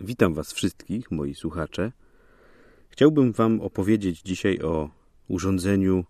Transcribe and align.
Witam 0.00 0.34
Was 0.34 0.52
wszystkich, 0.52 1.10
moi 1.10 1.34
słuchacze. 1.34 1.92
Chciałbym 2.88 3.32
Wam 3.32 3.60
opowiedzieć 3.60 4.22
dzisiaj 4.22 4.62
o 4.62 4.90
urządzeniu 5.28 6.04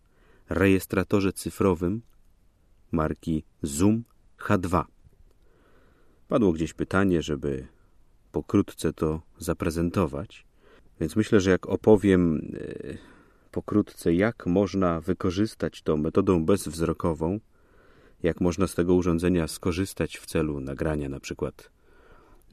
rejestratorze 0.49 1.33
cyfrowym 1.33 2.03
marki 2.93 3.45
Zoom 3.63 4.05
H2. 4.39 4.85
Padło 6.29 6.53
gdzieś 6.53 6.73
pytanie, 6.73 7.23
żeby 7.23 7.67
pokrótce 8.33 8.93
to 8.93 9.23
zaprezentować, 9.39 10.47
więc 11.01 11.17
myślę, 11.17 11.41
że 11.41 11.51
jak 11.51 11.69
opowiem 11.69 12.53
e, 12.55 12.99
pokrótce, 13.51 14.15
jak 14.15 14.47
można 14.47 15.01
wykorzystać 15.01 15.83
to 15.83 15.97
metodą 15.97 16.45
bezwzrokową, 16.45 17.41
jak 18.23 18.41
można 18.41 18.67
z 18.67 18.75
tego 18.75 18.95
urządzenia 18.95 19.49
skorzystać 19.49 20.17
w 20.17 20.27
celu 20.27 20.61
nagrania 20.61 21.09
na 21.09 21.21
przykład 21.21 21.78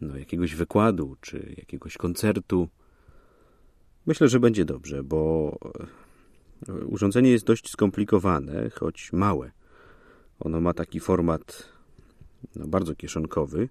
no, 0.02 0.18
jakiegoś 0.18 0.56
wykładu 0.56 1.16
czy 1.22 1.56
jakiegoś 1.58 1.98
koncertu. 1.98 2.70
Myślę, 4.06 4.30
że 4.30 4.40
będzie 4.40 4.66
dobrze, 4.66 5.04
bo 5.04 5.52
e, 6.70 6.74
urządzenie 6.74 7.32
jest 7.32 7.46
dość 7.46 7.70
skomplikowane, 7.70 8.70
choć 8.70 9.14
małe. 9.14 9.52
Ono 10.40 10.62
ma 10.62 10.74
taki 10.74 11.00
format 11.00 11.70
no, 12.56 12.68
bardzo 12.68 12.96
kieszonkowy. 12.96 13.70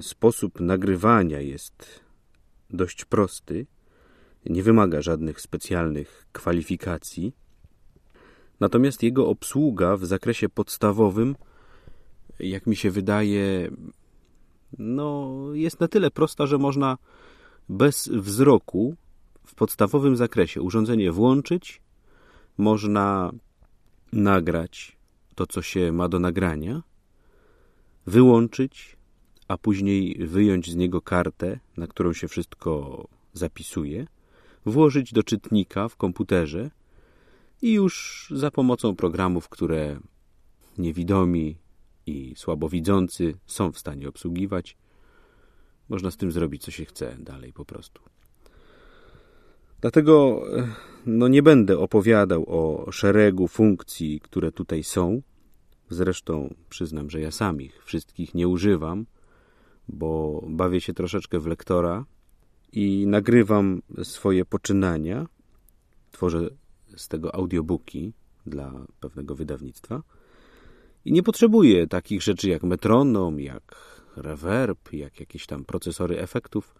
Sposób 0.00 0.60
nagrywania 0.60 1.40
jest 1.40 2.00
dość 2.70 3.04
prosty. 3.04 3.66
Nie 4.46 4.62
wymaga 4.62 5.02
żadnych 5.02 5.40
specjalnych 5.40 6.26
kwalifikacji. 6.32 7.32
Natomiast 8.60 9.02
jego 9.02 9.28
obsługa 9.28 9.96
w 9.96 10.06
zakresie 10.06 10.48
podstawowym, 10.48 11.36
jak 12.38 12.66
mi 12.66 12.76
się 12.76 12.90
wydaje, 12.90 13.70
no, 14.78 15.30
jest 15.52 15.80
na 15.80 15.88
tyle 15.88 16.10
prosta, 16.10 16.46
że 16.46 16.58
można 16.58 16.98
bez 17.68 18.08
wzroku 18.08 18.96
w 19.46 19.54
podstawowym 19.54 20.16
zakresie 20.16 20.62
urządzenie 20.62 21.12
włączyć, 21.12 21.82
można 22.58 23.32
nagrać 24.12 24.96
to, 25.34 25.46
co 25.46 25.62
się 25.62 25.92
ma 25.92 26.08
do 26.08 26.18
nagrania, 26.18 26.82
wyłączyć, 28.06 28.96
a 29.48 29.58
później 29.58 30.26
wyjąć 30.26 30.70
z 30.70 30.76
niego 30.76 31.00
kartę, 31.00 31.60
na 31.76 31.86
którą 31.86 32.12
się 32.12 32.28
wszystko 32.28 33.04
zapisuje, 33.32 34.06
włożyć 34.66 35.12
do 35.12 35.22
czytnika 35.22 35.88
w 35.88 35.96
komputerze 35.96 36.70
i 37.62 37.72
już 37.72 38.26
za 38.36 38.50
pomocą 38.50 38.96
programów, 38.96 39.48
które 39.48 40.00
niewidomi 40.78 41.56
i 42.06 42.34
słabowidzący 42.36 43.34
są 43.46 43.72
w 43.72 43.78
stanie 43.78 44.08
obsługiwać, 44.08 44.76
można 45.88 46.10
z 46.10 46.16
tym 46.16 46.32
zrobić, 46.32 46.62
co 46.62 46.70
się 46.70 46.84
chce 46.84 47.16
dalej 47.18 47.52
po 47.52 47.64
prostu. 47.64 48.02
Dlatego 49.80 50.42
no, 51.06 51.28
nie 51.28 51.42
będę 51.42 51.78
opowiadał 51.78 52.44
o 52.48 52.92
szeregu 52.92 53.48
funkcji, 53.48 54.20
które 54.20 54.52
tutaj 54.52 54.82
są. 54.82 55.22
Zresztą 55.90 56.54
przyznam, 56.68 57.10
że 57.10 57.20
ja 57.20 57.30
sam 57.30 57.60
ich 57.60 57.84
wszystkich 57.84 58.34
nie 58.34 58.48
używam, 58.48 59.06
bo 59.88 60.42
bawię 60.48 60.80
się 60.80 60.94
troszeczkę 60.94 61.40
w 61.40 61.46
lektora 61.46 62.04
i 62.72 63.06
nagrywam 63.06 63.82
swoje 64.02 64.44
poczynania. 64.44 65.26
Tworzę 66.10 66.48
z 66.96 67.08
tego 67.08 67.34
audiobooki 67.34 68.12
dla 68.46 68.86
pewnego 69.00 69.34
wydawnictwa. 69.34 70.02
I 71.04 71.12
nie 71.12 71.22
potrzebuję 71.22 71.86
takich 71.86 72.22
rzeczy 72.22 72.48
jak 72.48 72.62
metronom, 72.62 73.40
jak 73.40 73.76
reverb, 74.16 74.92
jak 74.92 75.20
jakieś 75.20 75.46
tam 75.46 75.64
procesory 75.64 76.18
efektów. 76.18 76.74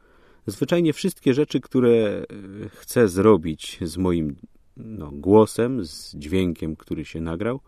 Zwyczajnie 0.46 0.92
wszystkie 0.92 1.34
rzeczy, 1.34 1.60
które 1.60 1.90
e, 1.90 2.24
chcę 2.68 3.08
zrobić 3.08 3.78
z 3.82 3.96
moim 3.96 4.36
no, 4.76 5.10
głosem, 5.12 5.84
z 5.84 6.14
dźwiękiem, 6.14 6.76
który 6.76 7.04
się 7.04 7.20
nagrał, 7.20 7.60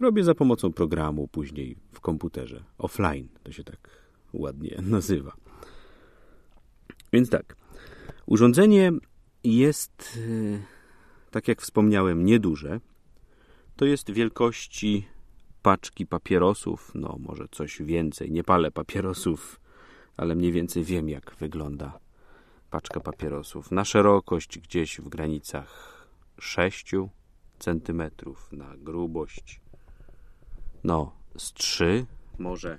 robię 0.00 0.24
za 0.24 0.34
pomocą 0.34 0.72
programu 0.72 1.28
później 1.28 1.76
w 1.92 2.00
komputerze. 2.00 2.64
Offline 2.78 3.28
to 3.42 3.52
się 3.52 3.64
tak 3.64 3.90
ładnie 4.32 4.82
nazywa. 4.96 5.36
Więc 7.12 7.30
tak, 7.30 7.56
urządzenie 8.26 8.92
jest, 9.44 10.18
e, 10.18 10.62
tak 11.30 11.48
jak 11.48 11.62
wspomniałem, 11.62 12.24
nieduże. 12.24 12.80
To 13.76 13.84
jest 13.84 14.10
wielkości 14.10 15.06
paczki 15.62 16.06
papierosów, 16.06 16.92
no 16.94 17.16
może 17.20 17.48
coś 17.50 17.82
więcej. 17.82 18.30
Nie 18.30 18.44
palę 18.44 18.70
papierosów, 18.70 19.60
ale 20.16 20.34
mniej 20.34 20.52
więcej 20.52 20.84
wiem, 20.84 21.08
jak 21.08 21.34
wygląda 21.38 21.98
paczka 22.70 23.00
papierosów. 23.00 23.70
Na 23.70 23.84
szerokość 23.84 24.58
gdzieś 24.58 25.00
w 25.00 25.08
granicach 25.08 25.98
6 26.40 26.92
centymetrów, 27.58 28.52
na 28.52 28.76
grubość 28.76 29.60
no 30.84 31.12
z 31.36 31.52
3 31.52 32.06
może 32.38 32.78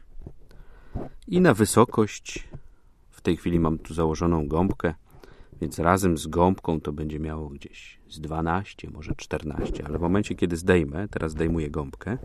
i 1.27 1.41
na 1.41 1.53
wysokość 1.53 2.47
w 3.09 3.21
tej 3.21 3.37
chwili 3.37 3.59
mam 3.59 3.79
tu 3.79 3.93
założoną 3.93 4.47
gąbkę 4.47 4.93
więc 5.61 5.79
razem 5.79 6.17
z 6.17 6.27
gąbką 6.27 6.81
to 6.81 6.93
będzie 6.93 7.19
miało 7.19 7.49
gdzieś 7.49 7.99
z 8.09 8.19
12, 8.19 8.89
może 8.89 9.15
14, 9.15 9.85
ale 9.85 9.97
w 9.97 10.01
momencie, 10.01 10.35
kiedy 10.35 10.57
zdejmę, 10.57 11.07
teraz 11.07 11.31
zdejmuję 11.31 11.69
gąbkę, 11.69 12.17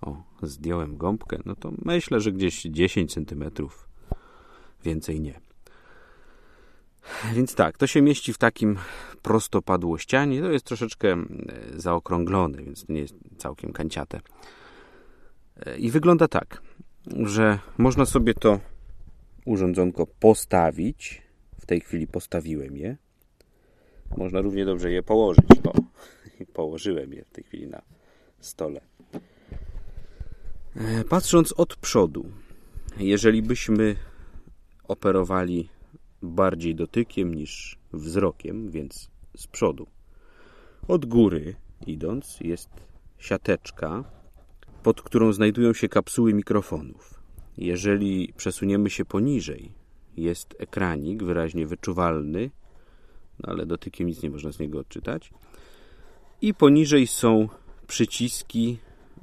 o, 0.00 0.22
zdjąłem 0.42 0.96
gąbkę, 0.96 1.38
no 1.44 1.56
to 1.56 1.72
myślę, 1.84 2.20
że 2.20 2.32
gdzieś 2.32 2.62
10 2.62 3.12
centymetrów, 3.14 3.88
więcej 4.84 5.20
nie. 5.20 5.40
Więc 7.34 7.54
tak, 7.54 7.78
to 7.78 7.86
się 7.86 8.02
mieści 8.02 8.32
w 8.32 8.38
takim 8.38 8.78
prostopadłościanie. 9.22 10.40
To 10.40 10.50
jest 10.50 10.64
troszeczkę 10.64 11.12
e, 11.12 11.26
zaokrąglone, 11.76 12.62
więc 12.62 12.88
nie 12.88 13.00
jest 13.00 13.14
całkiem 13.36 13.72
kanciate. 13.72 14.20
E, 15.56 15.78
I 15.78 15.90
wygląda 15.90 16.28
tak, 16.28 16.62
że 17.06 17.58
można 17.78 18.06
sobie 18.06 18.34
to 18.34 18.60
urządzonko 19.44 20.06
postawić. 20.06 21.22
W 21.60 21.66
tej 21.66 21.80
chwili 21.80 22.06
postawiłem 22.06 22.76
je. 22.76 22.96
Można 24.16 24.40
równie 24.40 24.64
dobrze 24.64 24.90
je 24.90 25.02
położyć. 25.02 25.44
O, 25.64 25.72
położyłem 26.52 27.12
je 27.12 27.24
w 27.24 27.30
tej 27.30 27.44
chwili 27.44 27.66
na 27.66 27.82
stole. 28.40 28.80
E, 30.76 31.04
patrząc 31.04 31.52
od 31.52 31.76
przodu, 31.76 32.26
jeżeli 32.98 33.42
byśmy 33.42 33.96
operowali 34.88 35.68
bardziej 36.22 36.74
dotykiem 36.74 37.34
niż 37.34 37.78
wzrokiem, 37.92 38.70
więc 38.70 39.10
z 39.36 39.46
przodu, 39.46 39.86
od 40.88 41.06
góry 41.06 41.54
idąc 41.86 42.40
jest 42.40 42.68
siateczka, 43.18 44.04
pod 44.82 45.02
którą 45.02 45.32
znajdują 45.32 45.72
się 45.74 45.88
kapsuły 45.88 46.34
mikrofonów. 46.34 47.20
Jeżeli 47.58 48.32
przesuniemy 48.36 48.90
się 48.90 49.04
poniżej, 49.04 49.72
jest 50.16 50.56
ekranik 50.58 51.22
wyraźnie 51.22 51.66
wyczuwalny, 51.66 52.50
no 53.40 53.52
ale 53.52 53.66
dotykiem 53.66 54.06
nic 54.06 54.22
nie 54.22 54.30
można 54.30 54.52
z 54.52 54.58
niego 54.58 54.78
odczytać. 54.78 55.30
I 56.42 56.54
poniżej 56.54 57.06
są 57.06 57.48
przyciski 57.86 58.78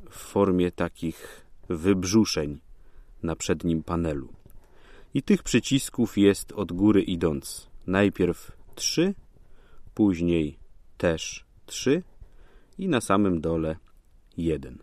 w 0.10 0.18
formie 0.18 0.72
takich 0.72 1.46
wybrzuszeń 1.70 2.60
na 3.24 3.36
przednim 3.36 3.84
panelu. 3.84 4.34
I 5.14 5.24
tych 5.24 5.44
przycisków 5.44 6.18
jest 6.18 6.52
od 6.52 6.74
góry 6.74 7.02
idąc 7.02 7.70
najpierw 7.88 8.52
3, 8.76 9.16
później 9.94 10.58
też 10.98 11.46
3 11.66 12.04
i 12.78 12.88
na 12.88 13.02
samym 13.02 13.42
dole 13.42 13.76
1. 14.38 14.78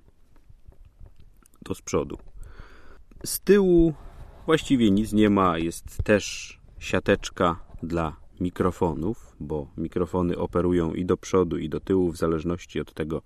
To 1.64 1.74
z 1.74 1.82
przodu. 1.82 2.18
Z 3.24 3.41
tyłu 3.41 3.94
właściwie 4.46 4.91
nic 4.91 5.12
nie 5.12 5.30
ma, 5.30 5.58
jest 5.58 6.02
też 6.04 6.59
siateczka 6.78 7.60
dla 7.82 8.16
mikrofonów, 8.41 9.36
bo 9.41 9.66
mikrofony 9.77 10.38
operują 10.38 10.94
i 10.94 11.04
do 11.04 11.16
przodu, 11.16 11.59
i 11.59 11.68
do 11.68 11.80
tyłu, 11.80 12.12
w 12.12 12.16
zależności 12.16 12.80
od 12.80 12.94
tego, 12.94 13.22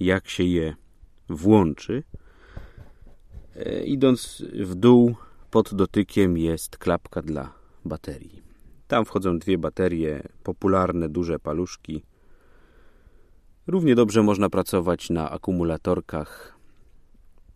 jak 0.00 0.28
się 0.28 0.44
je 0.44 0.76
włączy. 1.28 2.02
E, 3.56 3.84
idąc 3.84 4.42
w 4.54 4.74
dół, 4.74 5.14
pod 5.50 5.74
dotykiem 5.74 6.38
jest 6.38 6.78
klapka 6.78 7.22
dla 7.22 7.52
baterii. 7.84 8.42
Tam 8.88 9.04
wchodzą 9.04 9.38
dwie 9.38 9.58
baterie, 9.58 10.22
popularne, 10.44 11.08
duże 11.08 11.38
paluszki. 11.38 12.02
Równie 13.66 13.94
dobrze 13.94 14.22
można 14.22 14.50
pracować 14.50 15.10
na 15.10 15.30
akumulatorkach, 15.30 16.58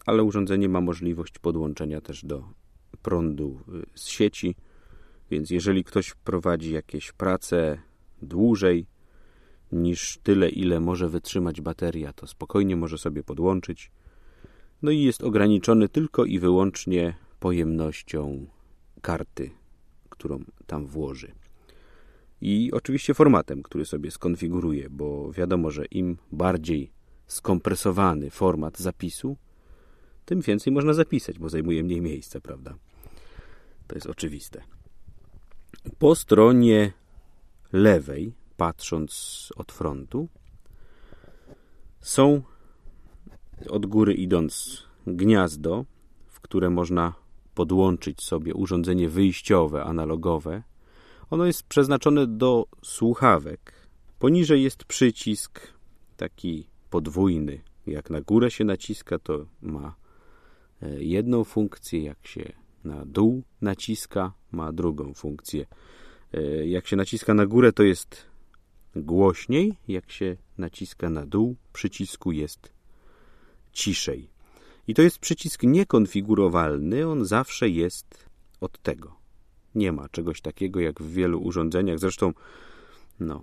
ale 0.06 0.22
urządzenie 0.22 0.68
ma 0.68 0.80
możliwość 0.80 1.38
podłączenia 1.38 2.00
też 2.00 2.24
do 2.24 2.44
prądu 3.02 3.60
y, 3.68 3.86
z 3.94 4.06
sieci, 4.06 4.54
więc 5.30 5.50
jeżeli 5.50 5.84
ktoś 5.84 6.14
prowadzi 6.14 6.72
jakieś 6.72 7.12
prace 7.12 7.78
dłużej 8.22 8.86
niż 9.72 10.18
tyle, 10.22 10.48
ile 10.48 10.80
może 10.80 11.08
wytrzymać 11.08 11.60
bateria, 11.60 12.12
to 12.12 12.26
spokojnie 12.26 12.76
może 12.76 12.98
sobie 12.98 13.22
podłączyć 13.22 13.90
no 14.82 14.90
i 14.90 15.02
jest 15.02 15.22
ograniczony 15.22 15.88
tylko 15.88 16.24
i 16.24 16.38
wyłącznie 16.38 17.14
pojemnością 17.40 18.46
karty, 19.02 19.50
którą 20.08 20.44
tam 20.66 20.86
włoży. 20.86 21.32
I 22.40 22.72
oczywiście 22.72 23.14
formatem, 23.14 23.62
który 23.62 23.84
sobie 23.84 24.10
skonfiguruje, 24.10 24.90
bo 24.90 25.32
wiadomo, 25.32 25.70
że 25.70 25.84
im 25.84 26.16
bardziej 26.32 26.90
skompresowany 27.26 28.30
format 28.30 28.78
zapisu, 28.78 29.36
tym 30.24 30.40
więcej 30.40 30.72
można 30.72 30.92
zapisać, 30.92 31.38
bo 31.38 31.48
zajmuje 31.48 31.84
mniej 31.84 32.00
miejsca, 32.00 32.40
prawda? 32.40 32.74
To 33.86 33.94
jest 33.94 34.06
oczywiste. 34.06 34.62
Po 35.98 36.14
stronie 36.14 36.92
lewej, 37.72 38.32
patrząc 38.62 39.48
od 39.56 39.72
frontu, 39.72 40.28
są 42.00 42.42
od 43.68 43.86
góry 43.86 44.14
idąc 44.14 44.82
gniazdo, 45.06 45.84
w 46.26 46.40
które 46.40 46.70
można 46.70 47.14
podłączyć 47.54 48.22
sobie 48.22 48.54
urządzenie 48.54 49.08
wyjściowe, 49.08 49.84
analogowe. 49.84 50.62
Ono 51.30 51.44
jest 51.44 51.62
przeznaczone 51.62 52.26
do 52.26 52.66
słuchawek. 52.82 53.72
Poniżej 54.18 54.62
jest 54.62 54.84
przycisk 54.84 55.60
taki 56.16 56.66
podwójny. 56.90 57.62
Jak 57.86 58.10
na 58.10 58.20
górę 58.20 58.50
się 58.50 58.64
naciska, 58.64 59.18
to 59.18 59.46
ma 59.62 59.94
e, 60.82 61.02
jedną 61.02 61.44
funkcję, 61.44 62.02
jak 62.02 62.26
się 62.26 62.52
na 62.84 63.04
dół 63.06 63.42
naciska, 63.60 64.32
ma 64.52 64.72
drugą 64.72 65.14
funkcję. 65.14 65.66
E, 66.32 66.66
jak 66.66 66.86
się 66.86 66.96
naciska 66.96 67.34
na 67.34 67.46
górę, 67.46 67.72
to 67.72 67.82
jest 67.82 68.31
głośniej, 68.96 69.76
jak 69.88 70.10
się 70.10 70.36
naciska 70.58 71.10
na 71.10 71.26
dół 71.26 71.56
przycisku 71.72 72.32
jest 72.32 72.72
ciszej. 73.72 74.30
I 74.88 74.94
to 74.94 75.02
jest 75.02 75.18
przycisk 75.18 75.62
niekonfigurowalny, 75.62 77.08
on 77.08 77.24
zawsze 77.24 77.68
jest 77.68 78.24
od 78.60 78.82
tego. 78.82 79.16
Nie 79.74 79.92
ma 79.92 80.08
czegoś 80.08 80.40
takiego 80.40 80.80
jak 80.80 81.02
w 81.02 81.12
wielu 81.12 81.42
urządzeniach. 81.42 81.98
Zresztą, 81.98 82.32
no, 83.20 83.42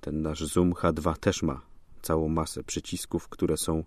ten 0.00 0.22
nasz 0.22 0.44
Zoom 0.44 0.72
H2 0.72 1.16
też 1.16 1.42
ma 1.42 1.60
całą 2.02 2.28
masę 2.28 2.64
przycisków, 2.64 3.28
które 3.28 3.56
są 3.56 3.84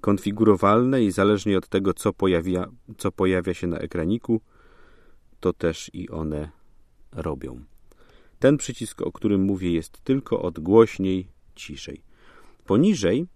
konfigurowalne 0.00 1.04
i 1.04 1.10
zależnie 1.10 1.58
od 1.58 1.68
tego, 1.68 1.94
co 1.94 2.12
pojawia, 2.12 2.66
co 2.98 3.12
pojawia 3.12 3.54
się 3.54 3.66
na 3.66 3.78
ekraniku, 3.78 4.40
to 5.40 5.52
też 5.52 5.90
i 5.94 6.10
one 6.10 6.50
robią. 7.12 7.64
Ten 8.46 8.56
przycisk, 8.56 9.02
o 9.02 9.12
którym 9.12 9.40
mówię, 9.40 9.72
jest 9.72 10.04
tylko 10.04 10.42
od 10.42 10.60
głośniej, 10.60 11.28
ciszej. 11.54 12.02
Poniżej 12.66 13.26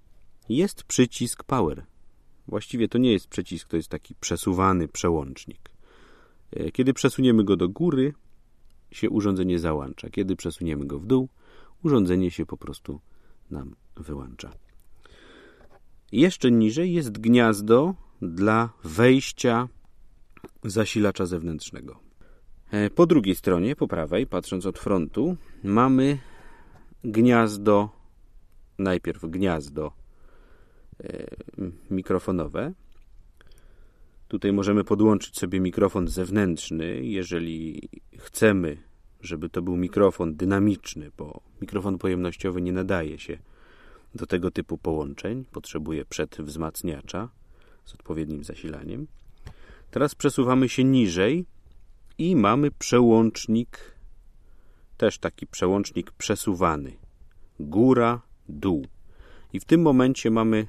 jest 0.48 0.82
przycisk 0.82 1.44
Power. 1.44 1.84
Właściwie 2.48 2.88
to 2.88 2.98
nie 2.98 3.12
jest 3.12 3.28
przycisk, 3.28 3.68
to 3.68 3.76
jest 3.76 3.88
taki 3.88 4.14
przesuwany 4.14 4.88
przełącznik. 4.88 5.70
E, 6.50 6.72
kiedy 6.72 6.94
przesuniemy 6.94 7.44
go 7.44 7.56
do 7.56 7.68
góry, 7.68 8.14
się 8.90 9.10
urządzenie 9.10 9.58
załącza. 9.58 10.10
Kiedy 10.10 10.36
przesuniemy 10.36 10.86
go 10.86 10.98
w 10.98 11.06
dół, 11.06 11.28
urządzenie 11.84 12.30
się 12.30 12.46
po 12.46 12.56
prostu 12.56 13.00
nam 13.50 13.76
wyłącza. 13.96 14.50
Jeszcze 16.12 16.50
niżej 16.50 16.92
jest 16.92 17.18
gniazdo 17.18 17.94
dla 18.22 18.72
wejścia 18.84 19.68
zasilacza 20.64 21.26
zewnętrznego. 21.26 22.09
E, 22.70 22.90
po 22.90 23.06
drugiej 23.06 23.34
stronie, 23.34 23.76
po 23.76 23.88
prawej, 23.88 24.26
patrząc 24.26 24.66
od 24.66 24.78
frontu, 24.78 25.36
mamy 25.64 26.18
gniazdo, 27.04 27.88
najpierw 28.78 29.26
gniazdo 29.26 29.92
e, 31.00 31.26
mikrofonowe. 31.90 32.72
Tutaj 34.28 34.52
możemy 34.52 34.84
podłączyć 34.84 35.38
sobie 35.38 35.60
mikrofon 35.60 36.08
zewnętrzny, 36.08 37.04
jeżeli 37.04 37.88
chcemy, 38.18 38.76
żeby 39.20 39.48
to 39.48 39.62
był 39.62 39.76
mikrofon 39.76 40.36
dynamiczny, 40.36 41.10
bo 41.16 41.40
mikrofon 41.60 41.98
pojemnościowy 41.98 42.62
nie 42.62 42.72
nadaje 42.72 43.18
się 43.18 43.38
do 44.14 44.26
tego 44.26 44.50
typu 44.50 44.78
połączeń, 44.78 45.44
potrzebuje 45.52 46.04
przedwzmacniacza 46.04 47.28
z 47.84 47.94
odpowiednim 47.94 48.44
zasilaniem. 48.44 49.06
Teraz 49.90 50.14
przesuwamy 50.14 50.68
się 50.68 50.84
niżej 50.84 51.46
i 52.20 52.36
mamy 52.36 52.70
przełącznik, 52.70 53.96
też 54.96 55.18
taki 55.18 55.46
przełącznik 55.46 56.12
przesuwany. 56.12 56.96
Góra, 57.60 58.22
dół. 58.48 58.86
I 59.52 59.60
w 59.60 59.64
tym 59.64 59.82
momencie 59.82 60.30
mamy 60.30 60.66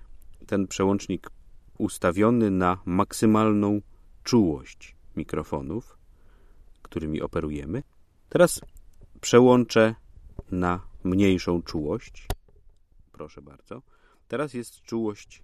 ten 0.47 0.67
przełącznik 0.67 1.29
ustawiony 1.77 2.51
na 2.51 2.77
maksymalną 2.85 3.81
czułość 4.23 4.95
mikrofonów, 5.15 5.97
którymi 6.81 7.21
operujemy. 7.21 7.83
Teraz 8.29 8.61
przełączę 9.21 9.95
na 10.51 10.81
mniejszą 11.03 11.61
czułość. 11.61 12.27
Proszę 13.11 13.41
bardzo. 13.41 13.81
Teraz 14.27 14.53
jest 14.53 14.81
czułość 14.81 15.43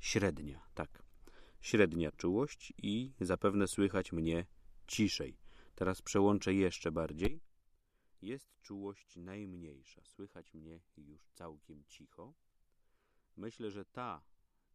średnia, 0.00 0.60
tak. 0.74 1.02
Średnia 1.60 2.12
czułość 2.12 2.72
i 2.82 3.12
zapewne 3.20 3.68
słychać 3.68 4.12
mnie 4.12 4.46
ciszej. 4.90 5.36
Teraz 5.74 6.02
przełączę 6.02 6.54
jeszcze 6.54 6.92
bardziej. 6.92 7.40
Jest 8.22 8.60
czułość 8.62 9.16
najmniejsza. 9.16 10.04
Słychać 10.04 10.54
mnie 10.54 10.80
już 10.96 11.28
całkiem 11.34 11.84
cicho. 11.88 12.34
Myślę, 13.36 13.70
że 13.70 13.84
ta 13.84 14.22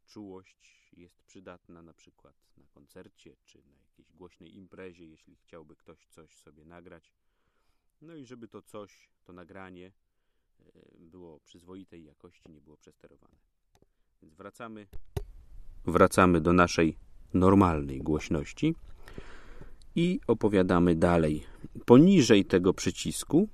czułość 0.05 0.89
jest 0.93 1.23
przydatna 1.23 1.81
na 1.81 1.93
przykład 1.93 2.35
na 2.57 2.67
koncercie 2.67 3.35
czy 3.45 3.63
na 3.63 3.75
jakiejś 3.81 4.11
głośnej 4.11 4.55
imprezie, 4.55 5.05
jeśli 5.05 5.35
chciałby 5.35 5.75
ktoś 5.75 6.07
coś 6.07 6.37
sobie 6.37 6.65
nagrać. 6.65 7.13
No 8.01 8.15
i 8.15 8.25
żeby 8.25 8.47
to 8.47 8.61
coś, 8.61 9.09
to 9.23 9.33
nagranie 9.33 9.91
e, 10.59 10.71
było 10.99 11.39
przyzwoitej 11.39 12.03
jakości, 12.03 12.51
nie 12.51 12.61
było 12.61 12.77
przesterowane. 12.77 13.37
Więc 14.21 14.33
wracamy, 14.33 14.87
wracamy 15.85 16.41
do 16.41 16.53
naszej 16.53 16.97
normalnej 17.33 17.99
głośności 17.99 18.75
i 19.95 20.19
opowiadamy 20.27 20.95
dalej. 20.95 21.43
Poniżej 21.85 22.45
tego 22.45 22.73
przycisku 22.73 23.47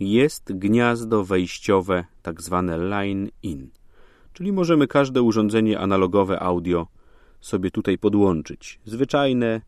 jest 0.00 0.52
gniazdo 0.52 1.24
wejściowe, 1.24 2.04
tak 2.22 2.42
zwane 2.42 2.78
line 2.78 3.28
in. 3.42 3.70
Czyli 4.32 4.52
możemy 4.52 4.86
każde 4.86 5.22
urządzenie 5.22 5.78
analogowe 5.78 6.40
audio 6.40 6.86
sobie 7.40 7.70
tutaj 7.70 7.98
podłączyć. 7.98 8.80
Zwyczajne, 8.84 9.60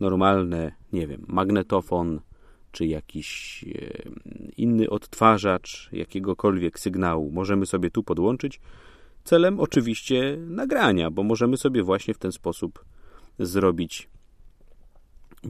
normalne, 0.00 0.72
nie 0.92 1.06
wiem, 1.06 1.24
magnetofon 1.28 2.20
czy 2.72 2.86
jakiś 2.86 3.64
inny 4.56 4.90
odtwarzacz 4.90 5.88
jakiegokolwiek 5.92 6.80
sygnału 6.80 7.30
możemy 7.30 7.66
sobie 7.66 7.90
tu 7.90 8.02
podłączyć. 8.02 8.60
Celem 9.24 9.60
oczywiście 9.60 10.36
nagrania, 10.40 11.10
bo 11.10 11.22
możemy 11.22 11.56
sobie 11.56 11.82
właśnie 11.82 12.14
w 12.14 12.18
ten 12.18 12.32
sposób 12.32 12.84
zrobić 13.38 14.08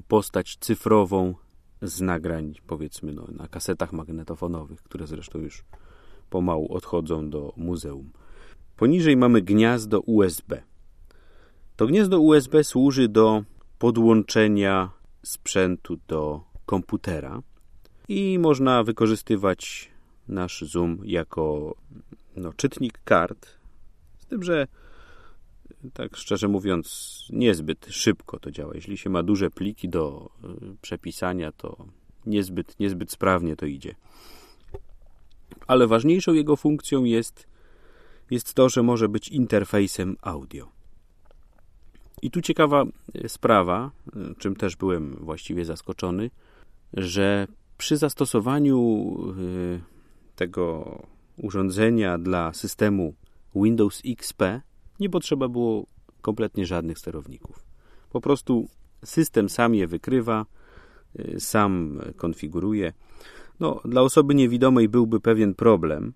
postać 0.03 0.57
cyfrową 0.61 1.35
z 1.83 2.01
nagrań, 2.01 2.55
powiedzmy, 2.67 3.13
no, 3.13 3.27
na 3.33 3.49
kasetach 3.49 3.93
magnetofonowych, 3.93 4.83
które 4.83 5.07
zresztą 5.07 5.39
już 5.39 5.65
pomału 6.31 6.73
odchodzą 6.73 7.31
do 7.31 7.53
muzeum. 7.57 8.11
Poniżej 8.77 9.17
mamy 9.17 9.43
gniazdo 9.43 10.01
USB. 10.01 10.63
To 11.77 11.87
gniazdo 11.87 12.21
USB 12.21 12.65
służy 12.65 13.09
do 13.09 13.45
podłączenia 13.79 14.91
sprzętu 15.23 15.99
do 16.09 16.41
komputera 16.67 17.43
i 18.09 18.39
można 18.39 18.83
wykorzystywać 18.83 19.91
nasz 20.29 20.63
Zoom 20.63 20.99
jako 21.05 21.75
no, 22.37 22.53
czytnik 22.53 22.99
kart, 23.05 23.49
z 24.19 24.27
tym, 24.27 24.43
że 24.43 24.67
tak 25.93 26.17
szczerze 26.17 26.49
mówiąc, 26.49 27.19
niezbyt 27.33 27.87
szybko 27.91 28.39
to 28.39 28.51
działa. 28.51 28.75
Jeśli 28.75 28.97
się 28.97 29.11
ma 29.11 29.23
duże 29.23 29.51
pliki 29.51 29.89
do 29.89 30.31
y, 30.45 30.77
przepisania, 30.83 31.53
to 31.53 31.87
niezbyt, 32.27 32.81
niezbyt 32.81 33.11
sprawnie 33.11 33.57
to 33.57 33.67
idzie. 33.67 33.95
Ale 35.67 35.87
ważniejszą 35.87 36.33
jego 36.33 36.57
funkcją 36.57 37.05
jest, 37.05 37.47
jest 38.31 38.55
to, 38.55 38.69
że 38.69 38.83
może 38.83 39.09
być 39.09 39.29
interfejsem 39.29 40.17
audio. 40.23 40.69
I 42.23 42.31
tu 42.31 42.43
ciekawa 42.43 42.85
y, 43.25 43.29
sprawa, 43.29 43.91
y, 44.17 44.35
czym 44.39 44.57
też 44.57 44.77
byłem 44.77 45.17
właściwie 45.21 45.65
zaskoczony, 45.65 46.31
że 46.93 47.47
przy 47.79 47.97
zastosowaniu 47.97 49.17
tego 50.37 50.99
urządzenia 51.37 52.19
dla 52.19 52.53
systemu 52.53 53.15
Windows 53.55 54.03
XP 54.07 54.43
nie 55.01 55.11
potrzeba 55.11 55.49
było 55.49 55.87
kompletnie 56.23 56.67
żadnych 56.67 56.99
sterowników. 56.99 57.65
Po 58.11 58.21
prostu 58.21 58.69
system 59.05 59.49
sam 59.49 59.75
je 59.75 59.87
wykrywa, 59.87 60.47
y, 61.19 61.41
sam 61.41 62.01
konfiguruje. 62.17 62.93
No, 63.61 63.81
dla 63.85 64.03
osoby 64.03 64.35
niewidomej 64.35 64.89
byłby 64.89 65.21
pewien 65.21 65.55
problem, 65.55 66.13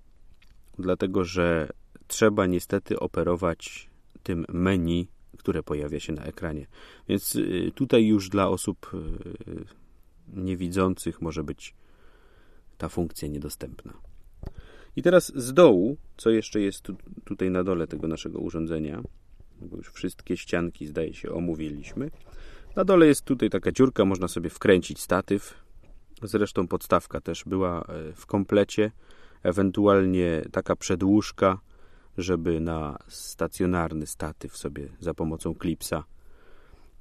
dlatego 0.78 1.24
że 1.24 1.68
trzeba 2.06 2.46
niestety 2.46 3.00
operować 3.00 3.90
tym 4.22 4.44
menu, 4.48 5.08
które 5.36 5.62
pojawia 5.62 6.00
się 6.00 6.12
na 6.12 6.22
ekranie. 6.22 6.66
Więc 7.08 7.36
y, 7.36 7.72
tutaj 7.74 8.06
już 8.06 8.28
dla 8.28 8.48
osób 8.48 8.90
y, 8.94 9.64
niewidzących 10.40 11.22
może 11.22 11.44
być 11.44 11.74
ta 12.78 12.88
funkcja 12.88 13.28
niedostępna. 13.28 13.92
I 14.98 15.02
teraz 15.02 15.32
z 15.36 15.52
dołu, 15.52 15.96
co 16.16 16.30
jeszcze 16.30 16.60
jest 16.60 16.82
tu, 16.82 16.96
tutaj 17.24 17.50
na 17.50 17.64
dole 17.64 17.86
tego 17.86 18.08
naszego 18.08 18.38
urządzenia, 18.38 19.02
bo 19.60 19.76
już 19.76 19.88
wszystkie 19.88 20.36
ścianki 20.36 20.86
zdaje 20.86 21.14
się 21.14 21.32
omówiliśmy. 21.32 22.10
Na 22.76 22.84
dole 22.84 23.06
jest 23.06 23.24
tutaj 23.24 23.50
taka 23.50 23.72
dziurka, 23.72 24.04
można 24.04 24.28
sobie 24.28 24.50
wkręcić 24.50 25.00
statyw. 25.00 25.54
Zresztą 26.22 26.68
podstawka 26.68 27.20
też 27.20 27.44
była 27.44 27.82
e, 27.82 28.12
w 28.12 28.26
komplecie, 28.26 28.90
ewentualnie 29.42 30.44
taka 30.52 30.76
przedłużka, 30.76 31.60
żeby 32.16 32.60
na 32.60 32.98
stacjonarny 33.08 34.06
statyw 34.06 34.56
sobie 34.56 34.88
za 35.00 35.14
pomocą 35.14 35.54
klipsa 35.54 36.04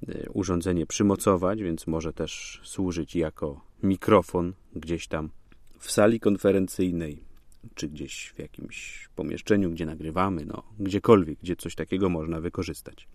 e, 0.08 0.30
urządzenie 0.30 0.86
przymocować, 0.86 1.62
więc 1.62 1.86
może 1.86 2.12
też 2.12 2.60
służyć 2.64 3.16
jako 3.16 3.60
mikrofon 3.82 4.52
gdzieś 4.76 5.08
tam 5.08 5.30
w 5.78 5.90
sali 5.90 6.20
konferencyjnej, 6.20 7.27
czy 7.74 7.88
gdzieś 7.88 8.32
w 8.36 8.38
jakimś 8.38 9.08
pomieszczeniu, 9.16 9.70
gdzie 9.70 9.86
nagrywamy, 9.86 10.44
no 10.46 10.62
gdziekolwiek, 10.80 11.38
gdzie 11.38 11.56
coś 11.56 11.74
takiego 11.74 12.08
można 12.08 12.40
wykorzystać. 12.40 13.08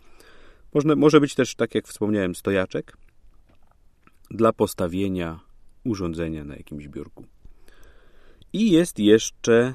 Można, 0.73 0.95
może 0.95 1.21
być 1.21 1.35
też, 1.35 1.55
tak 1.55 1.75
jak 1.75 1.87
wspomniałem, 1.87 2.35
stojaczek 2.35 2.97
dla 4.31 4.53
postawienia 4.53 5.39
urządzenia 5.83 6.43
na 6.43 6.55
jakimś 6.55 6.87
biurku. 6.87 7.25
I 8.53 8.71
jest 8.71 8.99
jeszcze 8.99 9.73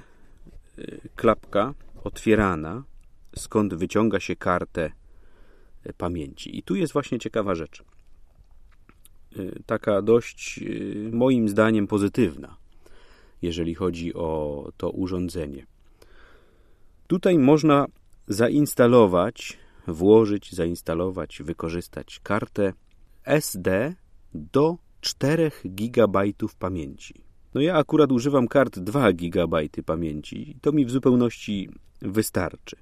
y, 0.78 1.00
klapka 1.16 1.74
otwierana, 2.04 2.84
skąd 3.36 3.74
wyciąga 3.74 4.20
się 4.20 4.36
kartę 4.36 4.92
y, 5.86 5.92
pamięci. 5.92 6.58
I 6.58 6.62
tu 6.62 6.76
jest 6.76 6.92
właśnie 6.92 7.18
ciekawa 7.18 7.54
rzecz. 7.54 7.82
Y, 9.36 9.62
taka 9.66 10.02
dość, 10.02 10.60
moim 11.12 11.48
zdaniem, 11.48 11.86
pozytywna 11.86 12.56
jeżeli 13.42 13.74
chodzi 13.74 14.14
o 14.14 14.72
to 14.76 14.90
urządzenie. 14.90 15.66
Tutaj 17.06 17.38
można 17.38 17.86
zainstalować, 18.28 19.58
włożyć, 19.86 20.52
zainstalować, 20.52 21.42
wykorzystać 21.42 22.20
kartę 22.22 22.72
SD 23.24 23.94
do 24.34 24.76
4 25.00 25.50
GB 25.64 26.22
pamięci. 26.58 27.14
No 27.54 27.60
ja 27.60 27.74
akurat 27.74 28.12
używam 28.12 28.48
kart 28.48 28.78
2 28.78 29.12
GB 29.12 29.58
pamięci. 29.86 30.56
To 30.60 30.72
mi 30.72 30.86
w 30.86 30.90
zupełności 30.90 31.70
wystarczy. 32.02 32.76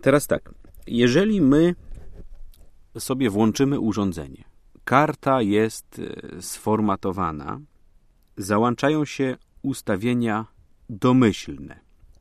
Teraz 0.00 0.26
tak, 0.26 0.54
jeżeli 0.86 1.40
my 1.40 1.74
sobie 2.98 3.30
włączymy 3.30 3.80
urządzenie, 3.80 4.44
karta 4.84 5.42
jest 5.42 5.98
e, 5.98 6.42
sformatowana, 6.42 7.60
załączają 8.36 9.04
się 9.04 9.36
ustawienia 9.62 10.46
domyślne. 10.90 11.80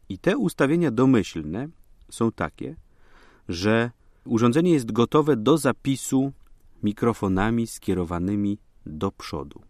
I 0.10 0.18
te 0.18 0.38
ustawienia 0.38 0.92
domyślne 0.92 1.68
są 2.10 2.32
takie, 2.32 2.76
że 3.50 3.92
urządzenie 4.26 4.72
jest 4.72 4.92
gotowe 4.92 5.36
do 5.36 5.58
zapisu 5.58 6.32
mikrofonami 6.84 7.68
skierowanymi 7.68 8.58
do 8.86 9.12
przodu. 9.12 9.62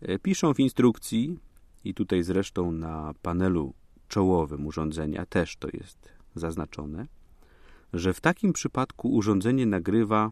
E, 0.00 0.18
piszą 0.18 0.54
w 0.54 0.60
instrukcji, 0.60 1.38
i 1.84 1.94
tutaj 1.94 2.22
zresztą 2.22 2.72
na 2.72 3.14
panelu 3.22 3.74
czołowym 4.08 4.66
urządzenia 4.66 5.26
też 5.26 5.56
to 5.56 5.68
jest 5.72 6.12
zaznaczone, 6.34 7.06
że 7.92 8.14
w 8.14 8.20
takim 8.20 8.52
przypadku 8.52 9.14
urządzenie 9.14 9.66
nagrywa 9.66 10.30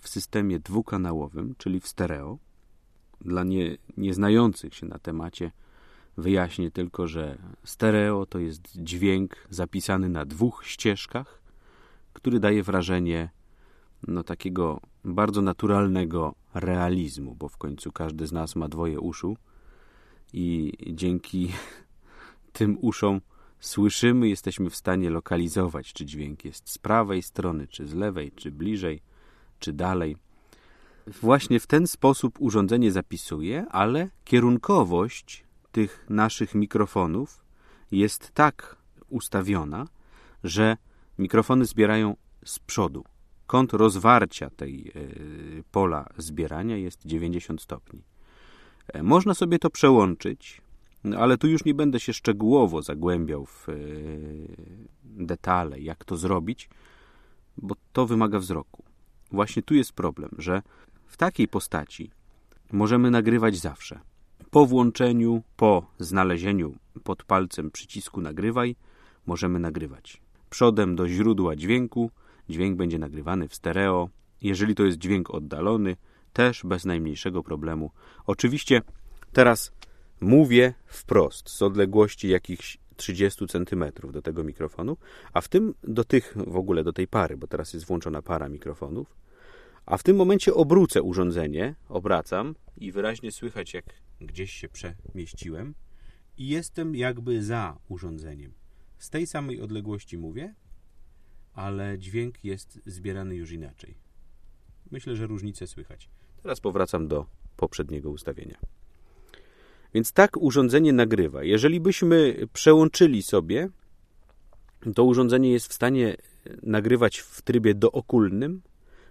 w 0.00 0.08
systemie 0.08 0.60
dwukanałowym, 0.60 1.54
czyli 1.58 1.80
w 1.80 1.88
stereo, 1.88 2.38
dla 3.20 3.44
nie, 3.44 3.76
nieznających 3.96 4.74
się 4.74 4.86
na 4.86 4.98
temacie 4.98 5.50
wyjaśnię 6.16 6.70
tylko, 6.70 7.06
że 7.06 7.38
stereo 7.64 8.26
to 8.26 8.38
jest 8.38 8.82
dźwięk 8.82 9.36
zapisany 9.50 10.08
na 10.08 10.24
dwóch 10.24 10.66
ścieżkach, 10.66 11.42
który 12.12 12.40
daje 12.40 12.62
wrażenie 12.62 13.30
no, 14.08 14.24
takiego 14.24 14.80
bardzo 15.04 15.42
naturalnego 15.42 16.34
realizmu, 16.54 17.34
bo 17.34 17.48
w 17.48 17.56
końcu 17.56 17.92
każdy 17.92 18.26
z 18.26 18.32
nas 18.32 18.56
ma 18.56 18.68
dwoje 18.68 19.00
uszu 19.00 19.36
i 20.32 20.72
dzięki 20.86 21.52
tym 22.52 22.78
uszom 22.80 23.20
słyszymy, 23.60 24.28
jesteśmy 24.28 24.70
w 24.70 24.76
stanie 24.76 25.10
lokalizować, 25.10 25.92
czy 25.92 26.06
dźwięk 26.06 26.44
jest 26.44 26.70
z 26.70 26.78
prawej 26.78 27.22
strony, 27.22 27.66
czy 27.66 27.86
z 27.86 27.94
lewej, 27.94 28.32
czy 28.32 28.50
bliżej, 28.50 29.00
czy 29.58 29.72
dalej. 29.72 30.16
Właśnie 31.08 31.60
w 31.60 31.66
ten 31.66 31.86
sposób 31.86 32.40
urządzenie 32.40 32.92
zapisuje, 32.92 33.66
ale 33.70 34.08
kierunkowość 34.24 35.44
tych 35.72 36.06
naszych 36.08 36.54
mikrofonów 36.54 37.44
jest 37.90 38.30
tak 38.34 38.76
ustawiona, 39.08 39.86
że 40.44 40.76
mikrofony 41.18 41.64
zbierają 41.64 42.16
z 42.44 42.58
przodu. 42.58 43.04
Kąt 43.46 43.72
rozwarcia 43.72 44.50
tej 44.50 44.88
e, 44.88 44.92
pola 45.72 46.08
zbierania 46.16 46.76
jest 46.76 47.06
90 47.06 47.62
stopni. 47.62 48.02
E, 48.88 49.02
można 49.02 49.34
sobie 49.34 49.58
to 49.58 49.70
przełączyć, 49.70 50.60
no, 51.04 51.18
ale 51.18 51.38
tu 51.38 51.48
już 51.48 51.64
nie 51.64 51.74
będę 51.74 52.00
się 52.00 52.12
szczegółowo 52.12 52.82
zagłębiał 52.82 53.46
w 53.46 53.68
e, 53.68 53.74
detale, 55.04 55.80
jak 55.80 56.04
to 56.04 56.16
zrobić, 56.16 56.68
bo 57.56 57.74
to 57.92 58.06
wymaga 58.06 58.38
wzroku. 58.38 58.84
Właśnie 59.32 59.62
tu 59.62 59.74
jest 59.74 59.92
problem, 59.92 60.30
że 60.38 60.62
w 61.08 61.16
takiej 61.16 61.48
postaci 61.48 62.10
możemy 62.72 63.10
nagrywać 63.10 63.56
zawsze. 63.56 64.00
Po 64.50 64.66
włączeniu, 64.66 65.42
po 65.56 65.86
znalezieniu 65.98 66.74
pod 67.04 67.24
palcem 67.24 67.70
przycisku 67.70 68.20
nagrywaj, 68.20 68.76
możemy 69.26 69.58
nagrywać. 69.58 70.20
Przodem 70.50 70.96
do 70.96 71.08
źródła 71.08 71.56
dźwięku, 71.56 72.10
dźwięk 72.48 72.76
będzie 72.76 72.98
nagrywany 72.98 73.48
w 73.48 73.54
stereo. 73.54 74.08
Jeżeli 74.42 74.74
to 74.74 74.84
jest 74.84 74.98
dźwięk 74.98 75.30
oddalony, 75.30 75.96
też 76.32 76.62
bez 76.64 76.84
najmniejszego 76.84 77.42
problemu. 77.42 77.90
Oczywiście 78.26 78.82
teraz 79.32 79.72
mówię 80.20 80.74
wprost, 80.86 81.50
z 81.50 81.62
odległości 81.62 82.28
jakichś 82.28 82.78
30 82.96 83.46
cm 83.46 83.84
do 84.12 84.22
tego 84.22 84.44
mikrofonu, 84.44 84.96
a 85.32 85.40
w 85.40 85.48
tym 85.48 85.74
do 85.84 86.04
tych 86.04 86.34
w 86.46 86.56
ogóle 86.56 86.84
do 86.84 86.92
tej 86.92 87.08
pary, 87.08 87.36
bo 87.36 87.46
teraz 87.46 87.74
jest 87.74 87.86
włączona 87.86 88.22
para 88.22 88.48
mikrofonów, 88.48 89.16
a 89.88 89.96
w 89.96 90.02
tym 90.02 90.16
momencie 90.16 90.54
obrócę 90.54 91.02
urządzenie, 91.02 91.74
obracam 91.88 92.54
i 92.76 92.92
wyraźnie 92.92 93.32
słychać, 93.32 93.74
jak 93.74 93.84
gdzieś 94.20 94.52
się 94.52 94.68
przemieściłem 94.68 95.74
i 96.38 96.48
jestem 96.48 96.94
jakby 96.94 97.42
za 97.42 97.78
urządzeniem. 97.88 98.52
Z 98.98 99.10
tej 99.10 99.26
samej 99.26 99.60
odległości 99.60 100.18
mówię, 100.18 100.54
ale 101.54 101.98
dźwięk 101.98 102.44
jest 102.44 102.80
zbierany 102.86 103.36
już 103.36 103.50
inaczej. 103.50 103.94
Myślę, 104.90 105.16
że 105.16 105.26
różnicę 105.26 105.66
słychać. 105.66 106.08
Teraz 106.42 106.60
powracam 106.60 107.08
do 107.08 107.26
poprzedniego 107.56 108.10
ustawienia. 108.10 108.58
Więc 109.94 110.12
tak 110.12 110.36
urządzenie 110.36 110.92
nagrywa. 110.92 111.44
Jeżeli 111.44 111.80
byśmy 111.80 112.36
przełączyli 112.52 113.22
sobie, 113.22 113.68
to 114.94 115.04
urządzenie 115.04 115.52
jest 115.52 115.68
w 115.68 115.72
stanie 115.72 116.16
nagrywać 116.62 117.18
w 117.18 117.42
trybie 117.42 117.74
dookulnym, 117.74 118.62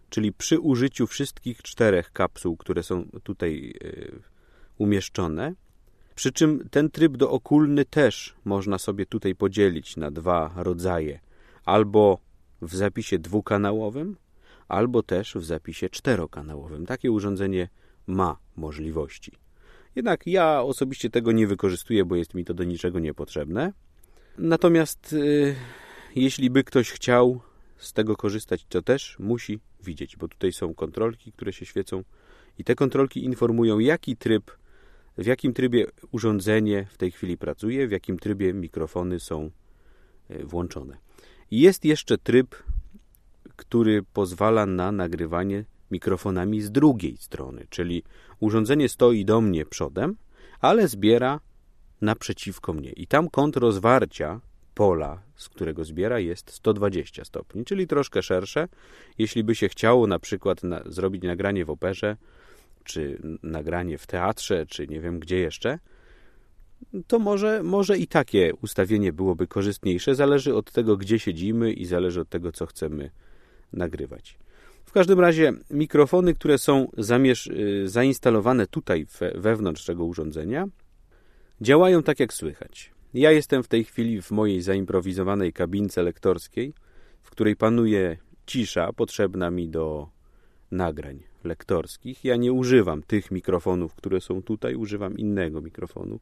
czyli 0.10 0.34
przy 0.34 0.60
użyciu 0.60 1.08
wszystkich 1.08 1.62
czterech 1.62 2.12
kapsuł, 2.12 2.58
które 2.58 2.84
są 2.84 3.10
tutaj 3.24 3.74
e, 3.84 3.92
umieszczone. 4.78 5.54
Przy 6.16 6.32
czym 6.32 6.70
ten 6.72 6.92
tryb 6.92 7.18
dookulny 7.18 7.86
też 7.86 8.36
można 8.46 8.78
sobie 8.78 9.06
tutaj 9.06 9.36
podzielić 9.36 9.98
na 9.98 10.12
dwa 10.12 10.54
rodzaje. 10.56 11.20
Albo 11.66 12.20
w 12.62 12.76
zapisie 12.76 13.20
dwukanałowym, 13.20 14.16
albo 14.68 15.04
też 15.04 15.34
w 15.36 15.46
zapisie 15.46 15.90
czterokanałowym. 15.90 16.86
Takie 16.86 17.12
urządzenie 17.12 17.70
ma 18.08 18.38
możliwości. 18.56 19.32
Jednak 19.96 20.28
ja 20.28 20.62
osobiście 20.62 21.10
tego 21.10 21.32
nie 21.32 21.48
wykorzystuję, 21.48 22.06
bo 22.06 22.16
jest 22.16 22.34
mi 22.34 22.46
to 22.46 22.54
do 22.54 22.64
niczego 22.64 23.00
niepotrzebne. 23.00 23.74
Natomiast 24.38 25.14
yy, 25.14 25.56
jeśli 26.16 26.50
by 26.50 26.64
ktoś 26.64 26.92
chciał 26.92 27.42
z 27.78 27.94
tego 27.94 28.16
korzystać, 28.16 28.66
to 28.70 28.82
też 28.82 29.16
musi 29.20 29.60
widzieć, 29.88 30.18
bo 30.18 30.28
tutaj 30.28 30.52
są 30.52 30.74
kontrolki, 30.74 31.32
które 31.32 31.54
się 31.54 31.66
świecą 31.66 32.04
i 32.58 32.64
te 32.64 32.76
kontrolki 32.76 33.26
informują, 33.26 33.80
jaki 33.80 34.18
tryb, 34.18 34.52
w 35.18 35.26
jakim 35.26 35.54
trybie 35.54 35.86
urządzenie 36.12 36.88
w 36.90 36.98
tej 36.98 37.12
chwili 37.12 37.38
pracuje, 37.38 37.88
w 37.88 37.92
jakim 37.92 38.20
trybie 38.20 38.54
mikrofony 38.54 39.20
są 39.20 39.52
e, 40.30 40.44
włączone. 40.44 40.98
Jest 41.52 41.86
jeszcze 41.86 42.18
tryb, 42.18 42.56
który 43.56 44.04
pozwala 44.14 44.66
na 44.66 44.92
nagrywanie 44.92 45.66
mikrofonami 45.92 46.62
z 46.62 46.72
drugiej 46.72 47.18
strony, 47.18 47.68
czyli 47.70 48.04
urządzenie 48.40 48.90
stoi 48.90 49.26
do 49.26 49.42
mnie 49.42 49.66
przodem, 49.66 50.16
ale 50.60 50.88
zbiera 50.88 51.40
naprzeciwko 52.02 52.74
mnie. 52.74 52.92
I 52.92 53.08
tam 53.08 53.30
kąt 53.30 53.58
rozwarcia 53.58 54.42
pola, 54.78 55.22
z 55.36 55.50
którego 55.50 55.86
zbiera, 55.86 56.20
jest 56.20 56.52
120 56.52 57.26
stopni, 57.26 57.66
czyli 57.66 57.88
troszkę 57.88 58.24
szersze. 58.24 58.68
Jeśli 59.18 59.44
by 59.44 59.56
się 59.56 59.70
chciało 59.70 60.08
na 60.08 60.20
przykład 60.20 60.64
na, 60.64 60.82
zrobić 60.86 61.24
nagranie 61.24 61.66
w 61.66 61.70
operze, 61.70 62.18
czy 62.84 63.20
nagranie 63.44 63.98
w 63.98 64.08
teatrze, 64.08 64.66
czy 64.66 64.88
nie 64.88 65.00
wiem 65.00 65.20
gdzie 65.20 65.38
jeszcze, 65.38 65.80
to 67.08 67.20
może, 67.20 67.64
może 67.64 67.98
i 67.98 68.08
takie 68.08 68.54
ustawienie 68.62 69.14
byłoby 69.14 69.48
korzystniejsze. 69.48 70.16
Zależy 70.16 70.56
od 70.56 70.72
tego, 70.72 70.98
gdzie 70.98 71.20
siedzimy 71.20 71.74
i 71.74 71.86
zależy 71.86 72.22
od 72.22 72.30
tego, 72.30 72.52
co 72.52 72.66
chcemy 72.66 73.12
nagrywać. 73.74 74.38
W 74.86 74.92
każdym 74.92 75.20
razie 75.20 75.54
mikrofony, 75.70 76.34
które 76.34 76.58
są 76.58 76.92
y, 77.50 77.88
zainstalowane 77.90 78.68
tutaj 78.68 79.06
wewnątrz 79.36 79.86
tego 79.86 80.06
urządzenia, 80.06 80.68
działają 81.62 82.04
tak 82.04 82.20
jak 82.20 82.34
słychać. 82.34 82.97
Ja 83.18 83.32
jestem 83.32 83.64
w 83.64 83.68
tej 83.68 83.84
chwili 83.84 84.22
w 84.22 84.32
mojej 84.32 84.62
zaimprowizowanej 84.62 85.54
kabince 85.54 86.04
lektorskiej, 86.04 86.74
w 87.22 87.30
której 87.30 87.56
panuje 87.56 88.18
cisza 88.46 88.94
potrzebna 88.94 89.52
mi 89.52 89.70
do 89.70 90.10
nagrań 90.72 91.24
lektorskich. 91.44 92.26
Ja 92.26 92.36
nie 92.36 92.54
używam 92.54 93.04
tych 93.04 93.32
mikrofonów, 93.32 93.96
które 93.96 94.22
są 94.22 94.42
tutaj, 94.42 94.76
używam 94.76 95.18
innego 95.18 95.62
mikrofonu, 95.62 96.20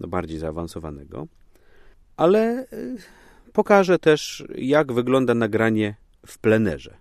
no 0.00 0.08
bardziej 0.08 0.38
zaawansowanego. 0.38 1.26
Ale 2.16 2.66
y, 2.72 2.96
pokażę 3.52 3.98
też, 3.98 4.44
jak 4.54 4.92
wygląda 4.92 5.34
nagranie 5.34 5.94
w 6.26 6.38
plenerze. 6.38 6.96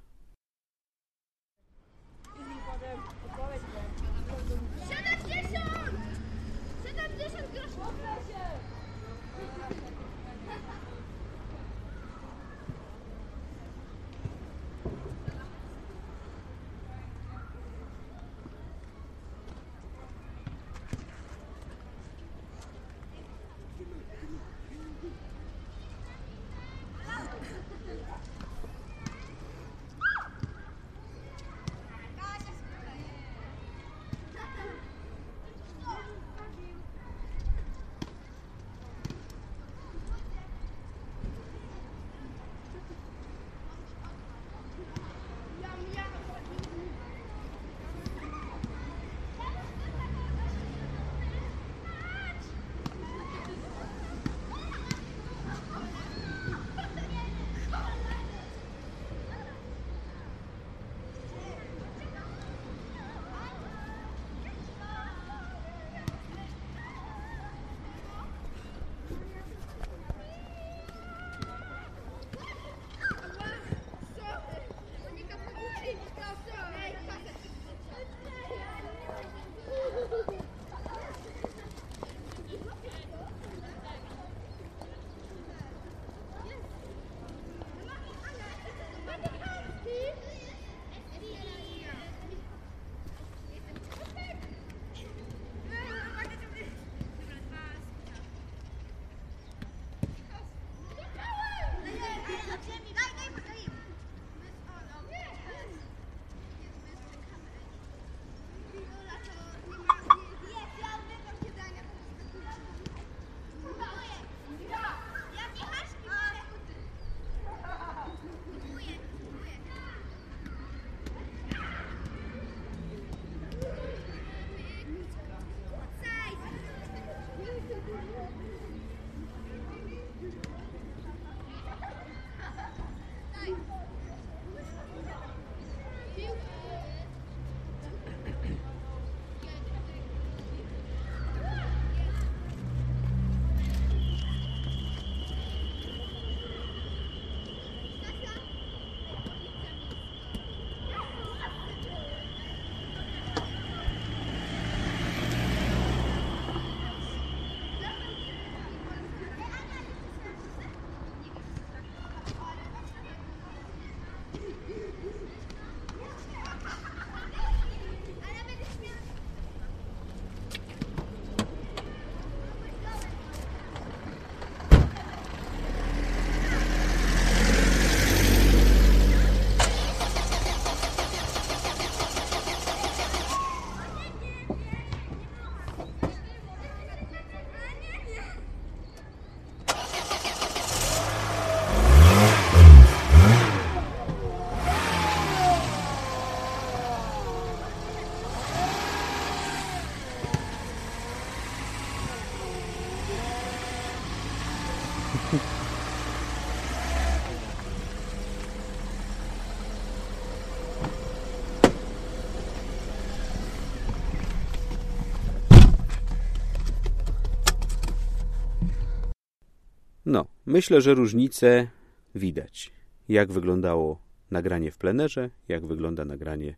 Myślę, 220.53 220.81
że 220.81 220.93
różnice 220.93 221.67
widać. 222.15 222.71
Jak 223.09 223.31
wyglądało 223.31 223.99
nagranie 224.31 224.71
w 224.71 224.77
plenerze, 224.77 225.29
jak 225.47 225.65
wygląda 225.65 226.05
nagranie 226.05 226.55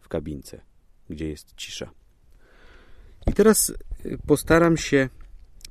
w 0.00 0.08
kabince, 0.08 0.60
gdzie 1.10 1.28
jest 1.28 1.54
cisza. 1.56 1.90
I 3.26 3.32
teraz 3.32 3.70
y, 4.04 4.18
postaram 4.26 4.76
się 4.76 5.08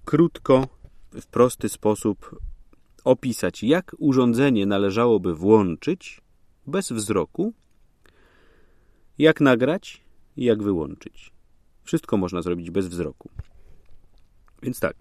krótko, 0.05 0.67
w 1.11 1.25
prosty 1.25 1.69
sposób 1.69 2.39
opisać, 3.03 3.63
jak 3.63 3.95
urządzenie 3.99 4.65
należałoby 4.65 5.35
włączyć 5.35 6.21
bez 6.67 6.91
wzroku, 6.91 7.53
jak 9.17 9.41
nagrać 9.41 10.01
i 10.37 10.45
jak 10.45 10.63
wyłączyć. 10.63 11.31
Wszystko 11.83 12.17
można 12.17 12.41
zrobić 12.41 12.71
bez 12.71 12.87
wzroku. 12.87 13.29
Więc 14.63 14.79
tak, 14.79 14.95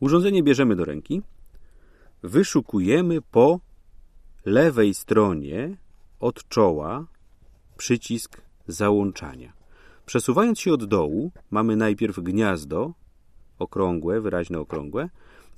urządzenie 0.00 0.42
bierzemy 0.42 0.76
do 0.76 0.84
ręki, 0.84 1.22
wyszukujemy 2.24 3.20
po 3.22 3.60
lewej 4.44 4.94
stronie 4.94 5.76
od 6.20 6.48
czoła 6.48 7.06
przycisk 7.76 8.40
załączania. 8.68 9.52
Przesuwając 10.06 10.60
się 10.60 10.72
od 10.72 10.84
dołu, 10.84 11.32
mamy 11.50 11.76
najpierw 11.76 12.20
gniazdo 12.20 12.92
okrągłe, 13.58 14.20
wyraźnie 14.20 14.58
okrągłe 14.58 15.08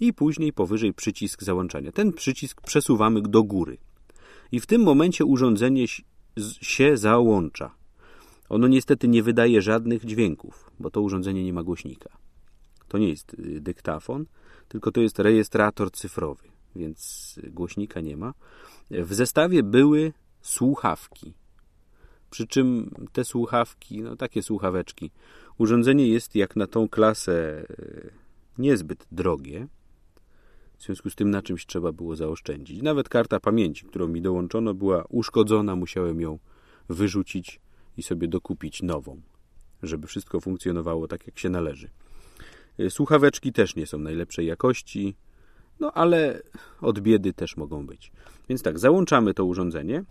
i 0.01 0.13
później 0.13 0.53
powyżej 0.53 0.95
przycisk 0.95 1.43
załączania. 1.43 1.93
Ten 1.93 2.13
przycisk 2.13 2.61
przesuwamy 2.61 3.23
do 3.23 3.43
góry. 3.43 3.79
I 4.53 4.61
w 4.61 4.67
tym 4.67 4.83
momencie 4.83 5.25
urządzenie 5.25 5.85
się 6.61 6.97
załącza. 6.97 7.75
Ono 8.49 8.69
niestety 8.69 9.09
nie 9.09 9.23
wydaje 9.23 9.63
żadnych 9.63 10.05
dźwięków, 10.05 10.71
bo 10.79 10.91
to 10.91 11.01
urządzenie 11.01 11.45
nie 11.45 11.53
ma 11.53 11.63
głośnika. 11.63 12.11
To 12.89 12.99
nie 12.99 13.09
jest 13.09 13.35
y, 13.35 13.61
dyktafon, 13.61 14.27
tylko 14.69 14.93
to 14.93 15.01
jest 15.01 15.19
rejestrator 15.19 15.91
cyfrowy, 15.91 16.56
więc 16.77 17.35
głośnika 17.51 18.01
nie 18.01 18.17
ma. 18.17 18.35
W 18.91 19.15
zestawie 19.15 19.63
były 19.63 20.13
słuchawki. 20.41 21.35
Przy 22.31 22.47
czym 22.47 22.95
te 23.13 23.25
słuchawki, 23.25 24.03
no 24.03 24.17
takie 24.17 24.43
słuchaweczki, 24.43 25.11
urządzenie 25.59 26.09
jest 26.09 26.35
jak 26.35 26.57
na 26.57 26.67
tą 26.67 26.89
klasę 26.89 27.65
y, 27.71 28.11
niezbyt 28.59 29.07
drogie. 29.13 29.69
W 30.79 30.83
związku 30.83 31.11
z 31.11 31.15
tym 31.15 31.31
na 31.31 31.43
czymś 31.43 31.67
trzeba 31.67 31.93
było 31.93 32.17
zaoszczędzić. 32.17 32.83
Nawet 32.83 33.09
karta 33.09 33.41
pamięci, 33.41 33.87
którą 33.87 34.09
mi 34.09 34.23
dołączono, 34.23 34.75
była 34.75 35.05
uszkodzona, 35.09 35.77
musiałem 35.77 36.21
ją 36.21 36.39
wyrzucić 36.89 37.61
i 37.97 38.03
sobie 38.03 38.29
dokupić 38.29 38.83
nową, 38.83 39.21
żeby 39.83 40.07
wszystko 40.07 40.41
funkcjonowało 40.41 41.09
tak, 41.09 41.27
jak 41.27 41.39
się 41.39 41.49
należy. 41.49 41.91
Y, 42.81 42.91
słuchaweczki 42.91 43.53
też 43.53 43.77
nie 43.77 43.87
są 43.87 43.99
najlepszej 43.99 44.47
jakości, 44.47 45.17
no 45.81 45.93
ale 45.93 46.43
od 46.81 47.01
biedy 47.01 47.33
też 47.33 47.57
mogą 47.57 47.87
być. 47.87 48.13
Więc 48.49 48.63
tak, 48.63 48.79
załączamy 48.79 49.35
to 49.35 49.45
urządzenie. 49.45 50.05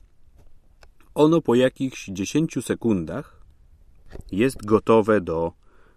Ono 1.16 1.42
po 1.42 1.56
jakichś 1.56 2.06
10 2.06 2.58
sekundach 2.62 3.42
jest 4.32 4.66
gotowe 4.66 5.22
do 5.22 5.54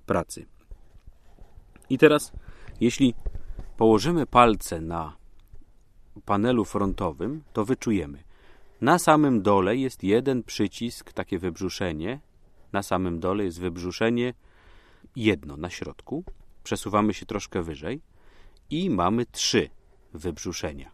pracy. 0.07 0.47
I 1.91 1.99
teraz, 1.99 2.33
jeśli 2.81 3.15
położymy 3.77 4.27
palce 4.27 4.81
na 4.81 5.17
panelu 6.25 6.65
frontowym, 6.65 7.43
to 7.53 7.65
wyczujemy. 7.65 8.23
Na 8.81 8.99
samym 8.99 9.43
dole 9.43 9.77
jest 9.77 10.05
jeden 10.05 10.43
przycisk, 10.43 11.13
takie 11.13 11.39
wybrzuszenie. 11.39 12.21
Na 12.73 12.83
samym 12.83 13.21
dole 13.21 13.45
jest 13.45 13.61
wybrzuszenie 13.61 14.35
jedno 15.17 15.57
na 15.57 15.71
środku. 15.71 16.25
Przesuwamy 16.65 17.15
się 17.15 17.27
troszkę 17.27 17.63
wyżej 17.63 18.01
i 18.71 18.91
mamy 18.91 19.27
trzy 19.27 19.71
wybrzuszenia. 20.15 20.91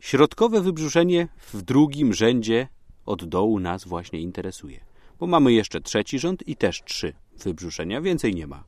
Środkowe 0.00 0.60
wybrzuszenie 0.60 1.28
w 1.52 1.62
drugim 1.62 2.14
rzędzie 2.14 2.68
od 3.06 3.24
dołu 3.24 3.60
nas 3.60 3.84
właśnie 3.84 4.20
interesuje, 4.20 4.80
bo 5.18 5.26
mamy 5.26 5.52
jeszcze 5.52 5.80
trzeci 5.80 6.18
rząd 6.18 6.48
i 6.48 6.56
też 6.56 6.82
trzy 6.84 7.12
wybrzuszenia, 7.38 8.00
więcej 8.00 8.34
nie 8.34 8.46
ma 8.46 8.64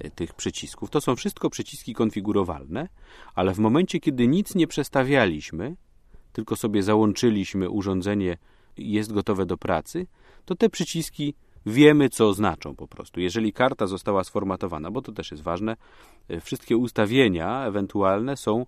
e, 0.00 0.10
tych 0.10 0.34
przycisków. 0.34 0.90
To 0.90 1.00
są 1.00 1.16
wszystko 1.16 1.50
przyciski 1.50 1.94
konfigurowalne, 1.94 2.88
ale 3.34 3.54
w 3.54 3.58
momencie, 3.58 4.00
kiedy 4.00 4.28
nic 4.28 4.54
nie 4.54 4.66
przestawialiśmy, 4.66 5.76
tylko 6.32 6.56
sobie 6.56 6.82
załączyliśmy 6.82 7.70
urządzenie 7.70 8.38
jest 8.76 9.12
gotowe 9.12 9.46
do 9.46 9.56
pracy, 9.56 10.06
to 10.44 10.54
te 10.54 10.68
przyciski 10.68 11.34
wiemy, 11.68 12.08
co 12.08 12.34
znaczą 12.34 12.76
po 12.76 12.88
prostu. 12.88 13.20
Jeżeli 13.20 13.52
karta 13.52 13.86
została 13.86 14.24
sformatowana, 14.24 14.90
bo 14.90 15.02
to 15.02 15.12
też 15.12 15.30
jest 15.30 15.42
ważne, 15.42 15.76
e, 16.28 16.40
wszystkie 16.40 16.76
ustawienia 16.76 17.66
ewentualne 17.66 18.36
są 18.36 18.66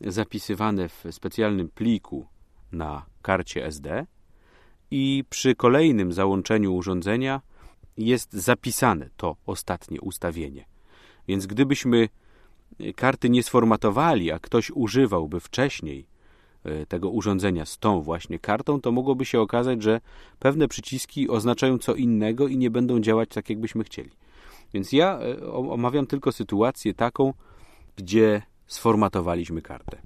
zapisywane 0.00 0.88
w 0.88 1.04
specjalnym 1.10 1.68
pliku 1.68 2.26
na 2.72 3.06
karcie 3.22 3.66
SD 3.66 4.06
i 4.90 5.24
przy 5.30 5.54
kolejnym 5.54 6.12
załączeniu 6.12 6.74
urządzenia 6.74 7.40
jest 7.96 8.32
zapisane 8.32 9.10
to 9.16 9.36
ostatnie 9.46 10.00
ustawienie. 10.00 10.64
Więc 11.28 11.46
gdybyśmy 11.46 12.08
karty 12.96 13.30
nie 13.30 13.42
sformatowali, 13.42 14.32
a 14.32 14.38
ktoś 14.38 14.70
używałby 14.70 15.40
wcześniej 15.40 16.06
tego 16.88 17.10
urządzenia 17.10 17.66
z 17.66 17.78
tą 17.78 18.02
właśnie 18.02 18.38
kartą, 18.38 18.80
to 18.80 18.92
mogłoby 18.92 19.24
się 19.24 19.40
okazać, 19.40 19.82
że 19.82 20.00
pewne 20.38 20.68
przyciski 20.68 21.28
oznaczają 21.28 21.78
co 21.78 21.94
innego 21.94 22.48
i 22.48 22.58
nie 22.58 22.70
będą 22.70 23.00
działać 23.00 23.28
tak, 23.28 23.50
jakbyśmy 23.50 23.84
chcieli. 23.84 24.10
Więc 24.74 24.92
ja 24.92 25.18
e, 25.18 25.46
omawiam 25.52 26.06
tylko 26.06 26.32
sytuację 26.32 26.94
taką, 26.94 27.32
gdzie 27.96 28.42
sformatowaliśmy 28.66 29.62
kartę. 29.62 30.02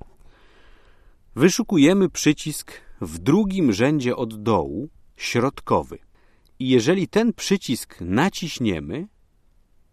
Wyszukujemy 1.37 2.09
przycisk 2.09 2.73
w 3.01 3.19
drugim 3.19 3.73
rzędzie 3.73 4.17
od 4.17 4.43
dołu, 4.43 4.89
środkowy. 5.17 5.99
I 6.59 6.69
jeżeli 6.69 7.09
ten 7.09 7.33
przycisk 7.33 8.01
naciśniemy, 8.01 9.09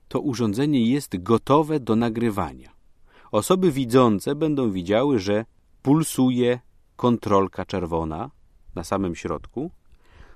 to 0.07 0.19
urządzenie 0.19 0.85
jest 0.85 1.23
gotowe 1.23 1.79
do 1.79 1.95
nagrywania. 1.95 2.71
Osoby 3.31 3.71
widzące 3.71 4.35
będą 4.35 4.71
widziały, 4.71 5.19
że 5.19 5.45
pulsuje 5.81 6.59
kontrolka 6.95 7.65
czerwona 7.65 8.29
na 8.75 8.83
samym 8.83 9.15
środku, 9.15 9.71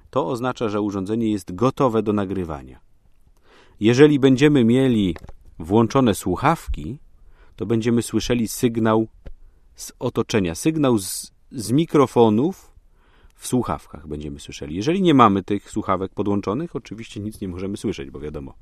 to 0.10 0.28
oznacza, 0.28 0.70
że 0.70 0.82
urządzenie 0.82 1.32
jest 1.32 1.56
gotowe 1.56 2.04
do 2.04 2.14
nagrywania. 2.14 2.80
Jeżeli 3.80 4.20
będziemy 4.20 4.64
mieli 4.64 5.16
włączone 5.60 6.16
słuchawki, 6.16 7.00
to 7.56 7.66
będziemy 7.66 8.02
słyszeli 8.02 8.48
sygnał 8.48 9.08
z 9.76 9.92
otoczenia, 10.00 10.56
sygnał 10.56 10.98
z, 10.98 11.32
z 11.52 11.72
mikrofonów 11.72 12.74
w 13.36 13.48
słuchawkach 13.48 14.08
będziemy 14.08 14.40
słyszeli. 14.40 14.76
Jeżeli 14.76 15.02
nie 15.02 15.14
mamy 15.14 15.44
tych 15.44 15.70
słuchawek 15.70 16.14
podłączonych, 16.14 16.76
oczywiście 16.76 17.20
nic 17.20 17.42
nie 17.42 17.48
możemy 17.48 17.78
słyszeć, 17.78 18.10
bo 18.12 18.20
wiadomo. 18.20 18.54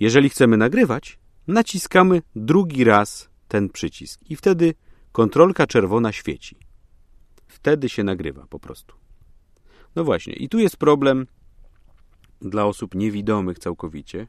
Jeżeli 0.00 0.28
chcemy 0.28 0.56
nagrywać, 0.56 1.18
naciskamy 1.46 2.22
drugi 2.36 2.84
raz 2.84 3.28
ten 3.48 3.68
przycisk 3.68 4.20
i 4.30 4.36
wtedy 4.36 4.74
Kontrolka 5.12 5.66
czerwona 5.66 6.12
świeci. 6.12 6.56
Wtedy 7.46 7.88
się 7.88 8.04
nagrywa 8.04 8.46
po 8.50 8.58
prostu. 8.58 8.96
No 9.96 10.04
właśnie, 10.04 10.32
i 10.32 10.48
tu 10.48 10.58
jest 10.58 10.76
problem 10.76 11.26
dla 12.40 12.66
osób 12.66 12.94
niewidomych 12.94 13.58
całkowicie. 13.58 14.28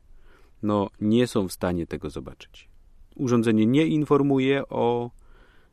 No, 0.64 0.90
nie 1.02 1.28
są 1.28 1.48
w 1.48 1.52
stanie 1.52 1.88
tego 1.88 2.10
zobaczyć. 2.10 2.70
Urządzenie 3.16 3.66
nie 3.66 3.88
informuje 3.88 4.68
o 4.70 5.12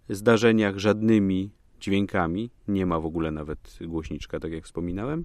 zdarzeniach 0.08 0.78
żadnymi 0.78 1.50
dźwiękami. 1.80 2.50
Nie 2.68 2.86
ma 2.86 3.00
w 3.00 3.06
ogóle 3.06 3.30
nawet 3.30 3.78
głośniczka, 3.80 4.40
tak 4.40 4.52
jak 4.52 4.64
wspominałem. 4.64 5.24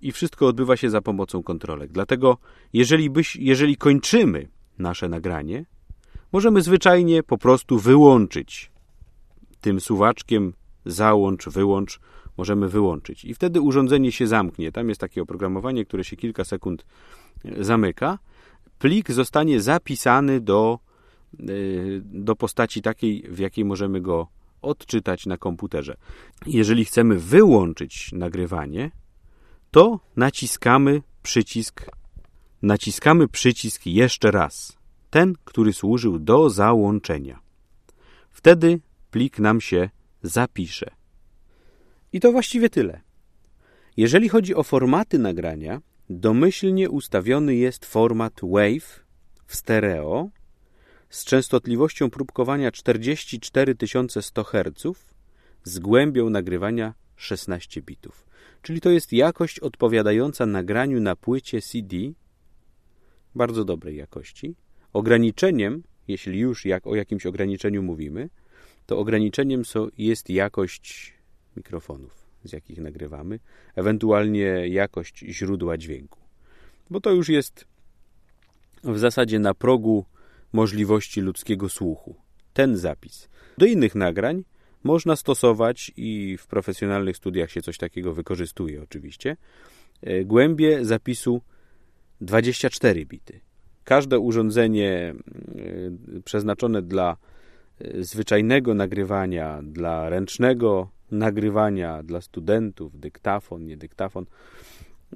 I 0.00 0.12
wszystko 0.12 0.46
odbywa 0.46 0.76
się 0.76 0.90
za 0.90 1.00
pomocą 1.00 1.42
kontrolek. 1.42 1.92
Dlatego, 1.92 2.38
jeżeli, 2.72 3.10
byś, 3.10 3.36
jeżeli 3.36 3.76
kończymy 3.76 4.48
nasze 4.78 5.08
nagranie, 5.08 5.66
możemy 6.36 6.62
zwyczajnie 6.62 7.22
po 7.22 7.38
prostu 7.38 7.78
wyłączyć 7.78 8.70
tym 9.60 9.80
suwaczkiem 9.80 10.52
załącz, 10.86 11.48
wyłącz, 11.48 12.00
możemy 12.36 12.68
wyłączyć. 12.68 13.24
I 13.24 13.34
wtedy 13.34 13.60
urządzenie 13.60 14.12
się 14.12 14.26
zamknie. 14.26 14.72
Tam 14.72 14.88
jest 14.88 15.00
takie 15.00 15.22
oprogramowanie, 15.22 15.84
które 15.84 16.04
się 16.04 16.16
kilka 16.16 16.44
sekund 16.44 16.86
e, 17.44 17.64
zamyka. 17.64 18.18
Plik 18.78 19.12
zostanie 19.12 19.60
zapisany 19.60 20.40
do, 20.40 20.78
e, 21.40 21.44
do 22.00 22.36
postaci 22.36 22.82
takiej, 22.82 23.22
w 23.28 23.38
jakiej 23.38 23.64
możemy 23.64 24.00
go 24.00 24.28
odczytać 24.62 25.26
na 25.26 25.36
komputerze. 25.36 25.96
Jeżeli 26.46 26.84
chcemy 26.84 27.18
wyłączyć 27.18 28.12
nagrywanie, 28.12 28.90
to 29.70 30.00
naciskamy 30.16 31.02
przycisk 31.22 31.90
naciskamy 32.62 33.28
przycisk 33.28 33.86
jeszcze 33.86 34.30
raz 34.30 34.75
ten, 35.16 35.34
który 35.44 35.72
służył 35.72 36.18
do 36.18 36.50
załączenia. 36.50 37.40
Wtedy 38.30 38.80
plik 39.10 39.38
nam 39.38 39.60
się 39.60 39.90
zapisze. 40.22 40.90
I 42.12 42.20
to 42.20 42.32
właściwie 42.32 42.70
tyle. 42.70 43.00
Jeżeli 43.96 44.28
chodzi 44.28 44.54
o 44.54 44.62
formaty 44.62 45.18
nagrania, 45.18 45.80
domyślnie 46.10 46.90
ustawiony 46.90 47.54
jest 47.54 47.84
format 47.84 48.40
WAVE 48.42 49.04
w 49.46 49.56
stereo 49.56 50.28
z 51.10 51.24
częstotliwością 51.24 52.10
próbkowania 52.10 52.72
44100 52.72 54.44
Hz 54.44 54.82
z 55.64 55.78
głębią 55.78 56.30
nagrywania 56.30 56.94
16 57.16 57.82
bitów. 57.82 58.26
Czyli 58.62 58.80
to 58.80 58.90
jest 58.90 59.12
jakość 59.12 59.60
odpowiadająca 59.60 60.46
nagraniu 60.46 61.00
na 61.00 61.16
płycie 61.16 61.62
CD 61.62 61.96
bardzo 63.34 63.64
dobrej 63.64 63.96
jakości 63.96 64.56
Ograniczeniem, 64.96 65.82
jeśli 66.08 66.38
już 66.38 66.64
jak 66.64 66.86
o 66.86 66.94
jakimś 66.94 67.26
ograniczeniu 67.26 67.82
mówimy, 67.82 68.28
to 68.86 68.98
ograniczeniem 68.98 69.62
jest 69.98 70.30
jakość 70.30 71.14
mikrofonów, 71.56 72.26
z 72.44 72.52
jakich 72.52 72.78
nagrywamy, 72.78 73.38
ewentualnie 73.74 74.68
jakość 74.68 75.18
źródła 75.18 75.78
dźwięku. 75.78 76.20
Bo 76.90 77.00
to 77.00 77.10
już 77.10 77.28
jest 77.28 77.64
w 78.84 78.98
zasadzie 78.98 79.38
na 79.38 79.54
progu 79.54 80.04
możliwości 80.52 81.20
ludzkiego 81.20 81.68
słuchu. 81.68 82.14
ten 82.52 82.76
zapis. 82.76 83.28
Do 83.58 83.66
innych 83.66 83.94
nagrań 83.94 84.44
można 84.84 85.16
stosować 85.16 85.92
i 85.96 86.36
w 86.36 86.46
profesjonalnych 86.46 87.16
studiach 87.16 87.50
się 87.50 87.62
coś 87.62 87.78
takiego 87.78 88.12
wykorzystuje 88.14 88.82
oczywiście, 88.82 89.36
e, 90.02 90.24
głębie 90.24 90.84
zapisu 90.84 91.42
24 92.20 93.06
bity. 93.06 93.40
Każde 93.86 94.18
urządzenie 94.18 95.14
e, 96.16 96.20
przeznaczone 96.24 96.82
dla 96.82 97.16
e, 97.80 98.04
zwyczajnego 98.04 98.74
nagrywania, 98.74 99.60
dla 99.62 100.08
ręcznego 100.08 100.88
nagrywania, 101.10 102.02
dla 102.02 102.20
studentów, 102.20 103.00
dyktafon, 103.00 103.66
nie 103.66 103.76
dyktafon, 103.76 104.26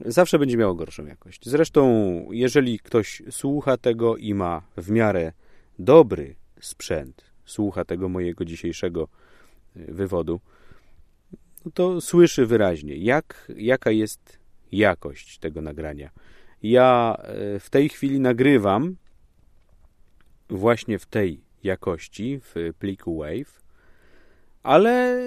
zawsze 0.07 0.39
będzie 0.39 0.57
miało 0.57 0.75
gorszą 0.75 1.07
jakość. 1.07 1.49
Zresztą, 1.49 1.85
jeżeli 2.31 2.79
ktoś 2.79 3.23
słucha 3.31 3.77
tego 3.77 4.17
i 4.17 4.35
ma 4.35 4.63
w 4.77 4.91
miarę 4.91 5.33
dobry 5.79 6.35
sprzęt, 6.61 7.25
słucha 7.45 7.85
tego 7.85 8.09
mojego 8.09 8.45
dzisiejszego 8.45 9.09
y, 9.77 9.95
wywodu, 9.95 10.41
no 11.65 11.71
to 11.75 12.01
słyszy 12.01 12.47
wyraźnie, 12.47 12.97
jak, 12.97 13.53
jaka 13.57 13.91
jest 13.91 14.39
jakość 14.73 15.39
tego 15.39 15.61
nagrania. 15.61 16.11
Ja 16.63 17.17
y, 17.57 17.61
w 17.61 17.71
tej 17.71 17.89
chwili 17.89 18.21
nagrywam 18.21 18.97
właśnie 20.49 20.99
w 20.99 21.07
tej 21.07 21.41
jakości, 21.63 22.41
w 22.41 22.55
pliku 22.79 23.19
WAV, 23.19 23.61
ale 24.63 25.23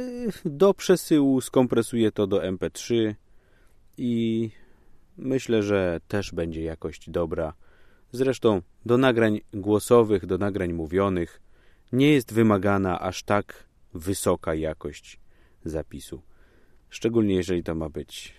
do 0.46 0.74
przesyłu 0.74 1.42
skompresuję 1.42 2.12
to 2.12 2.28
do 2.28 2.42
MP3 2.42 3.14
i 3.98 4.52
myślę, 5.18 5.64
że 5.64 6.00
też 6.08 6.32
będzie 6.32 6.64
jakość 6.64 7.10
dobra. 7.10 7.54
Zresztą 8.12 8.62
do 8.86 8.98
nagrań 8.98 9.42
głosowych, 9.54 10.26
do 10.26 10.38
nagrań 10.38 10.74
mówionych 10.74 11.42
nie 11.92 12.12
jest 12.12 12.34
wymagana 12.34 13.00
aż 13.00 13.24
tak 13.24 13.66
wysoka 13.94 14.56
jakość 14.56 15.20
zapisu. 15.66 16.22
Szczególnie 16.90 17.36
jeżeli 17.36 17.64
to 17.64 17.76
ma 17.76 17.90
być 17.90 18.34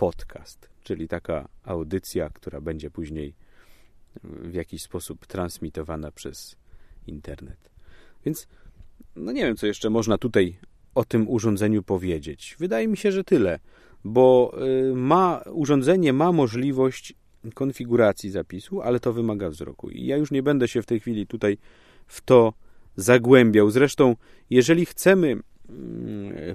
podcast, 0.00 0.68
czyli 0.82 1.08
taka 1.08 1.48
audycja, 1.64 2.30
która 2.30 2.60
będzie 2.60 2.90
później 2.90 3.34
w 4.24 4.54
jakiś 4.54 4.82
sposób 4.82 5.26
transmitowana 5.26 6.12
przez 6.12 6.56
internet. 7.06 7.70
Więc 8.24 8.48
no 9.16 9.32
nie 9.32 9.42
wiem, 9.42 9.56
co 9.56 9.66
jeszcze 9.66 9.90
można 9.90 10.18
tutaj 10.18 10.58
o 10.94 11.04
tym 11.04 11.28
urządzeniu 11.28 11.82
powiedzieć. 11.82 12.56
Wydaje 12.58 12.88
mi 12.88 12.96
się, 12.96 13.12
że 13.12 13.24
tyle, 13.24 13.58
bo 14.04 14.54
y, 14.90 14.94
ma, 14.94 15.42
urządzenie 15.52 16.12
ma 16.12 16.32
możliwość 16.32 17.14
konfiguracji 17.54 18.30
zapisu, 18.30 18.82
ale 18.82 19.00
to 19.00 19.12
wymaga 19.12 19.50
wzroku. 19.50 19.90
I 19.90 20.06
ja 20.06 20.16
już 20.16 20.30
nie 20.30 20.42
będę 20.42 20.68
się 20.68 20.82
w 20.82 20.86
tej 20.86 21.00
chwili 21.00 21.26
tutaj 21.26 21.58
w 22.06 22.20
to 22.20 22.52
zagłębiał. 22.96 23.70
Zresztą, 23.70 24.16
jeżeli 24.50 24.86
chcemy 24.86 25.40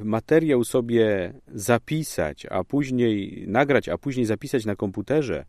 materiał 0.04 0.64
sobie 0.64 1.34
zapisać, 1.54 2.46
a 2.46 2.64
później 2.64 3.46
nagrać, 3.48 3.90
a 3.90 3.98
później 3.98 4.26
zapisać 4.26 4.66
na 4.66 4.76
komputerze, 4.76 5.46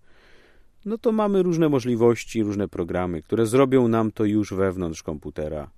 no 0.84 0.98
to 0.98 1.12
mamy 1.12 1.42
różne 1.42 1.68
możliwości, 1.68 2.42
różne 2.42 2.68
programy, 2.68 3.22
które 3.22 3.46
zrobią 3.46 3.88
nam 3.88 4.12
to 4.12 4.24
już 4.24 4.52
wewnątrz 4.52 5.02
komputera 5.02 5.70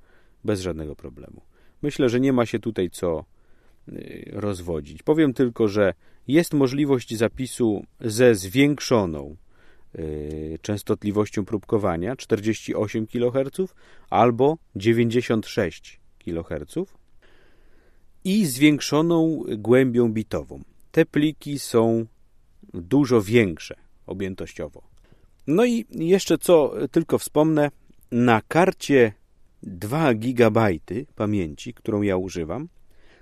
bez 0.45 0.61
żadnego 0.61 0.97
problemu. 0.97 1.41
Myślę, 1.83 2.09
że 2.09 2.21
nie 2.21 2.33
ma 2.33 2.47
się 2.47 2.59
tutaj 2.59 2.91
co 2.91 3.25
y, 3.89 4.31
rozwodzić. 4.33 5.03
Powiem 5.03 5.35
tylko, 5.35 5.69
że 5.69 5.95
jest 6.29 6.55
możliwość 6.55 7.17
zapisu 7.17 7.85
ze 8.01 8.35
zwiększoną 8.35 9.37
y, 9.99 10.59
częstotliwością 10.63 11.45
próbkowania 11.45 12.17
48 12.17 13.07
kHz 13.07 13.75
albo 14.11 14.59
96 14.77 16.01
kHz 16.19 16.75
i 18.25 18.47
zwiększoną 18.47 19.45
głębią 19.59 20.13
bitową. 20.13 20.63
Te 20.93 21.07
pliki 21.07 21.59
są 21.59 22.07
dużo 22.75 23.23
większe 23.23 23.77
objętościowo. 24.07 24.83
No 25.47 25.65
i 25.65 25.87
jeszcze 25.91 26.39
co 26.39 26.75
tylko 26.91 27.19
wspomnę, 27.19 27.71
na 28.13 28.43
karcie 28.49 29.13
2 29.63 30.15
GB 30.15 30.69
pamięci, 31.15 31.75
którą 31.75 32.03
ja 32.03 32.17
używam, 32.17 32.69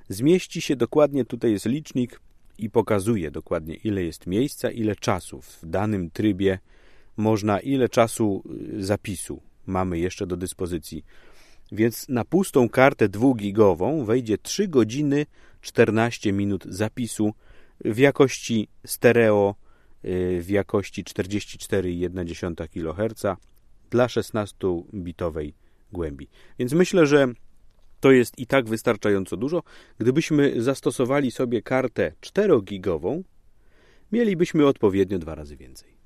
zmieści 0.08 0.60
się 0.60 0.76
dokładnie, 0.76 1.24
tutaj 1.24 1.52
jest 1.52 1.66
licznik 1.66 2.20
i 2.58 2.70
pokazuje 2.70 3.30
dokładnie 3.30 3.74
ile 3.74 4.02
jest 4.02 4.26
miejsca, 4.26 4.70
ile 4.70 4.96
czasu 4.96 5.40
w 5.40 5.60
danym 5.62 6.10
trybie 6.10 6.58
można, 7.16 7.60
ile 7.60 7.88
czasu 7.88 8.42
y, 8.74 8.84
zapisu 8.84 9.42
mamy 9.66 9.98
jeszcze 9.98 10.26
do 10.26 10.36
dyspozycji. 10.36 11.04
Więc 11.72 12.08
na 12.08 12.24
pustą 12.24 12.68
kartę 12.68 13.08
2-gigową 13.08 14.04
wejdzie 14.04 14.38
3 14.38 14.68
godziny 14.68 15.26
14 15.60 16.32
minut 16.32 16.64
zapisu 16.68 17.32
w 17.84 17.98
jakości 17.98 18.68
stereo, 18.86 19.54
y, 20.04 20.40
w 20.42 20.50
jakości 20.50 21.04
44,1 21.04 22.68
kHz 22.68 23.38
dla 23.90 24.06
16-bitowej 24.06 25.52
głębi. 25.92 26.28
Więc 26.58 26.72
myślę, 26.72 27.06
że 27.06 27.28
to 28.00 28.12
jest 28.12 28.38
i 28.38 28.46
tak 28.46 28.68
wystarczająco 28.68 29.36
dużo. 29.36 29.62
Gdybyśmy 29.98 30.62
zastosowali 30.62 31.30
sobie 31.30 31.62
kartę 31.62 32.12
4-gigową, 32.20 33.22
mielibyśmy 34.12 34.66
odpowiednio 34.66 35.18
dwa 35.18 35.34
razy 35.34 35.56
więcej. 35.56 35.96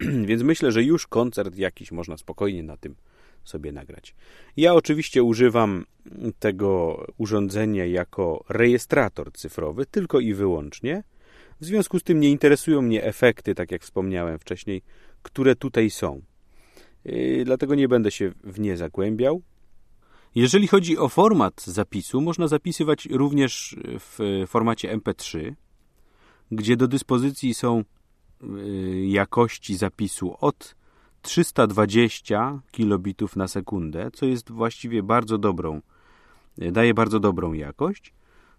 Więc 0.28 0.42
myślę, 0.42 0.72
że 0.72 0.82
już 0.82 1.06
koncert 1.06 1.56
jakiś 1.56 1.92
można 1.92 2.16
spokojnie 2.16 2.62
na 2.62 2.76
tym 2.76 2.94
sobie 3.44 3.72
nagrać. 3.72 4.14
Ja 4.56 4.74
oczywiście 4.74 5.22
używam 5.22 5.84
tego 6.38 7.04
urządzenia 7.16 7.86
jako 7.86 8.44
rejestrator 8.48 9.32
cyfrowy, 9.32 9.86
tylko 9.86 10.20
i 10.20 10.34
wyłącznie. 10.34 11.02
W 11.60 11.64
związku 11.64 11.98
z 11.98 12.02
tym 12.02 12.20
nie 12.20 12.30
interesują 12.30 12.82
mnie 12.82 13.04
efekty, 13.04 13.54
tak 13.54 13.72
jak 13.72 13.82
wspomniałem 13.82 14.38
wcześniej, 14.38 14.82
które 15.22 15.56
tutaj 15.56 15.90
są. 15.90 16.22
Yy, 17.04 17.44
dlatego 17.44 17.74
nie 17.74 17.88
będę 17.88 18.10
się 18.10 18.32
w 18.44 18.60
nie 18.60 18.76
zagłębiał. 18.76 19.42
Jeżeli 20.34 20.66
chodzi 20.66 20.98
o 20.98 21.08
format 21.08 21.62
zapisu, 21.64 22.20
można 22.20 22.48
zapisywać 22.48 23.06
również 23.06 23.76
w 23.84 24.44
formacie 24.46 24.98
MP3, 24.98 25.52
gdzie 26.52 26.76
do 26.76 26.88
dyspozycji 26.88 27.54
są 27.54 27.84
yy, 28.42 29.06
jakości 29.06 29.76
zapisu 29.76 30.36
od 30.40 30.77
320 31.22 32.60
kilobitów 32.70 33.36
na 33.36 33.48
sekundę, 33.48 34.10
co 34.12 34.26
jest 34.26 34.50
właściwie 34.50 35.02
bardzo 35.02 35.38
dobrą, 35.38 35.80
yy, 36.58 36.72
daje 36.72 36.94
bardzo 36.94 37.20
dobrą 37.20 37.52
jakość, 37.52 38.14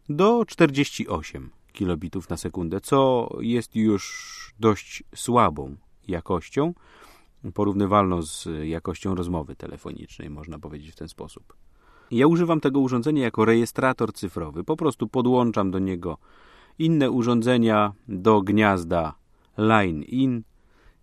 do 0.10 0.46
48 0.46 1.50
kilobitów 1.72 2.30
na 2.30 2.38
sekundę, 2.38 2.82
co 2.82 3.30
jest 3.40 3.76
już 3.76 4.54
dość 4.60 5.04
słabą 5.16 5.76
jakością, 6.08 6.74
porównywalną 7.54 8.22
z 8.22 8.48
jakością 8.64 9.16
rozmowy 9.16 9.56
telefonicznej, 9.56 10.30
można 10.30 10.60
powiedzieć 10.60 10.92
w 10.92 10.96
ten 10.96 11.10
sposób. 11.10 11.54
Ja 12.12 12.28
używam 12.28 12.60
tego 12.60 12.80
urządzenia 12.80 13.24
jako 13.24 13.46
rejestrator 13.46 14.14
cyfrowy. 14.14 14.64
Po 14.64 14.78
prostu 14.78 15.08
podłączam 15.08 15.72
do 15.72 15.80
niego 15.80 16.18
inne 16.80 17.12
urządzenia 17.12 17.94
do 18.08 18.42
gniazda 18.42 19.14
line 19.58 20.04
in 20.04 20.44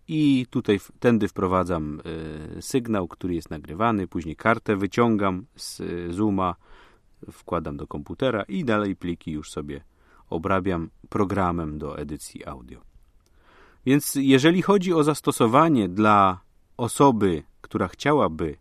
i 0.09 0.47
tutaj 0.51 0.81
tędy 1.01 1.29
wprowadzam 1.29 2.01
y, 2.59 2.63
sygnał, 2.63 3.09
który 3.09 3.35
jest 3.35 3.51
nagrywany, 3.51 4.07
później 4.07 4.37
kartę 4.37 4.77
wyciągam 4.77 5.47
z 5.57 5.83
Zooma, 6.15 6.55
wkładam 7.33 7.77
do 7.77 7.87
komputera 7.87 8.43
i 8.43 8.65
dalej 8.65 8.97
pliki 8.97 9.33
już 9.33 9.51
sobie 9.51 9.81
obrabiam 10.31 10.91
programem 11.09 11.79
do 11.79 11.99
edycji 11.99 12.47
audio. 12.47 12.81
Więc 13.87 14.15
jeżeli 14.15 14.63
chodzi 14.63 14.93
o 14.95 15.05
zastosowanie 15.05 15.89
dla 15.89 16.41
osoby, 16.77 17.43
która 17.61 17.89
chciałaby 17.89 18.57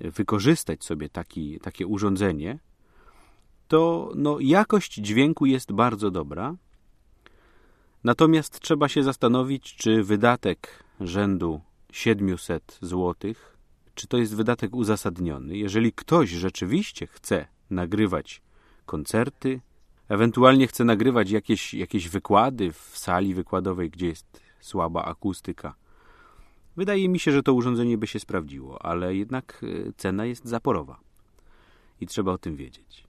wykorzystać 0.00 0.84
sobie 0.84 1.08
taki, 1.08 1.60
takie 1.60 1.86
urządzenie, 1.86 2.58
to 3.68 4.12
no, 4.14 4.36
jakość 4.40 4.94
dźwięku 4.94 5.46
jest 5.46 5.72
bardzo 5.72 6.10
dobra. 6.10 6.56
Natomiast 8.08 8.60
trzeba 8.60 8.88
się 8.88 9.02
zastanowić, 9.02 9.76
czy 9.76 10.02
wydatek 10.02 10.84
rzędu 11.00 11.60
700 11.92 12.78
zł, 12.82 13.14
czy 13.94 14.06
to 14.06 14.18
jest 14.18 14.36
wydatek 14.36 14.74
uzasadniony. 14.74 15.56
Jeżeli 15.56 15.92
ktoś 15.92 16.30
rzeczywiście 16.30 17.06
chce 17.06 17.46
nagrywać 17.70 18.42
koncerty, 18.86 19.60
ewentualnie 20.08 20.66
chce 20.66 20.84
nagrywać 20.84 21.30
jakieś, 21.30 21.74
jakieś 21.74 22.08
wykłady 22.08 22.72
w 22.72 22.98
sali 22.98 23.34
wykładowej, 23.34 23.90
gdzie 23.90 24.06
jest 24.06 24.40
słaba 24.60 25.04
akustyka. 25.04 25.74
Wydaje 26.76 27.08
mi 27.08 27.18
się, 27.18 27.32
że 27.32 27.42
to 27.42 27.52
urządzenie 27.52 27.98
by 27.98 28.06
się 28.06 28.20
sprawdziło, 28.20 28.82
ale 28.82 29.14
jednak 29.14 29.60
e, 29.62 29.92
cena 29.96 30.24
jest 30.24 30.44
zaporowa 30.46 31.00
i 32.00 32.06
trzeba 32.06 32.32
o 32.32 32.38
tym 32.38 32.56
wiedzieć. 32.56 33.07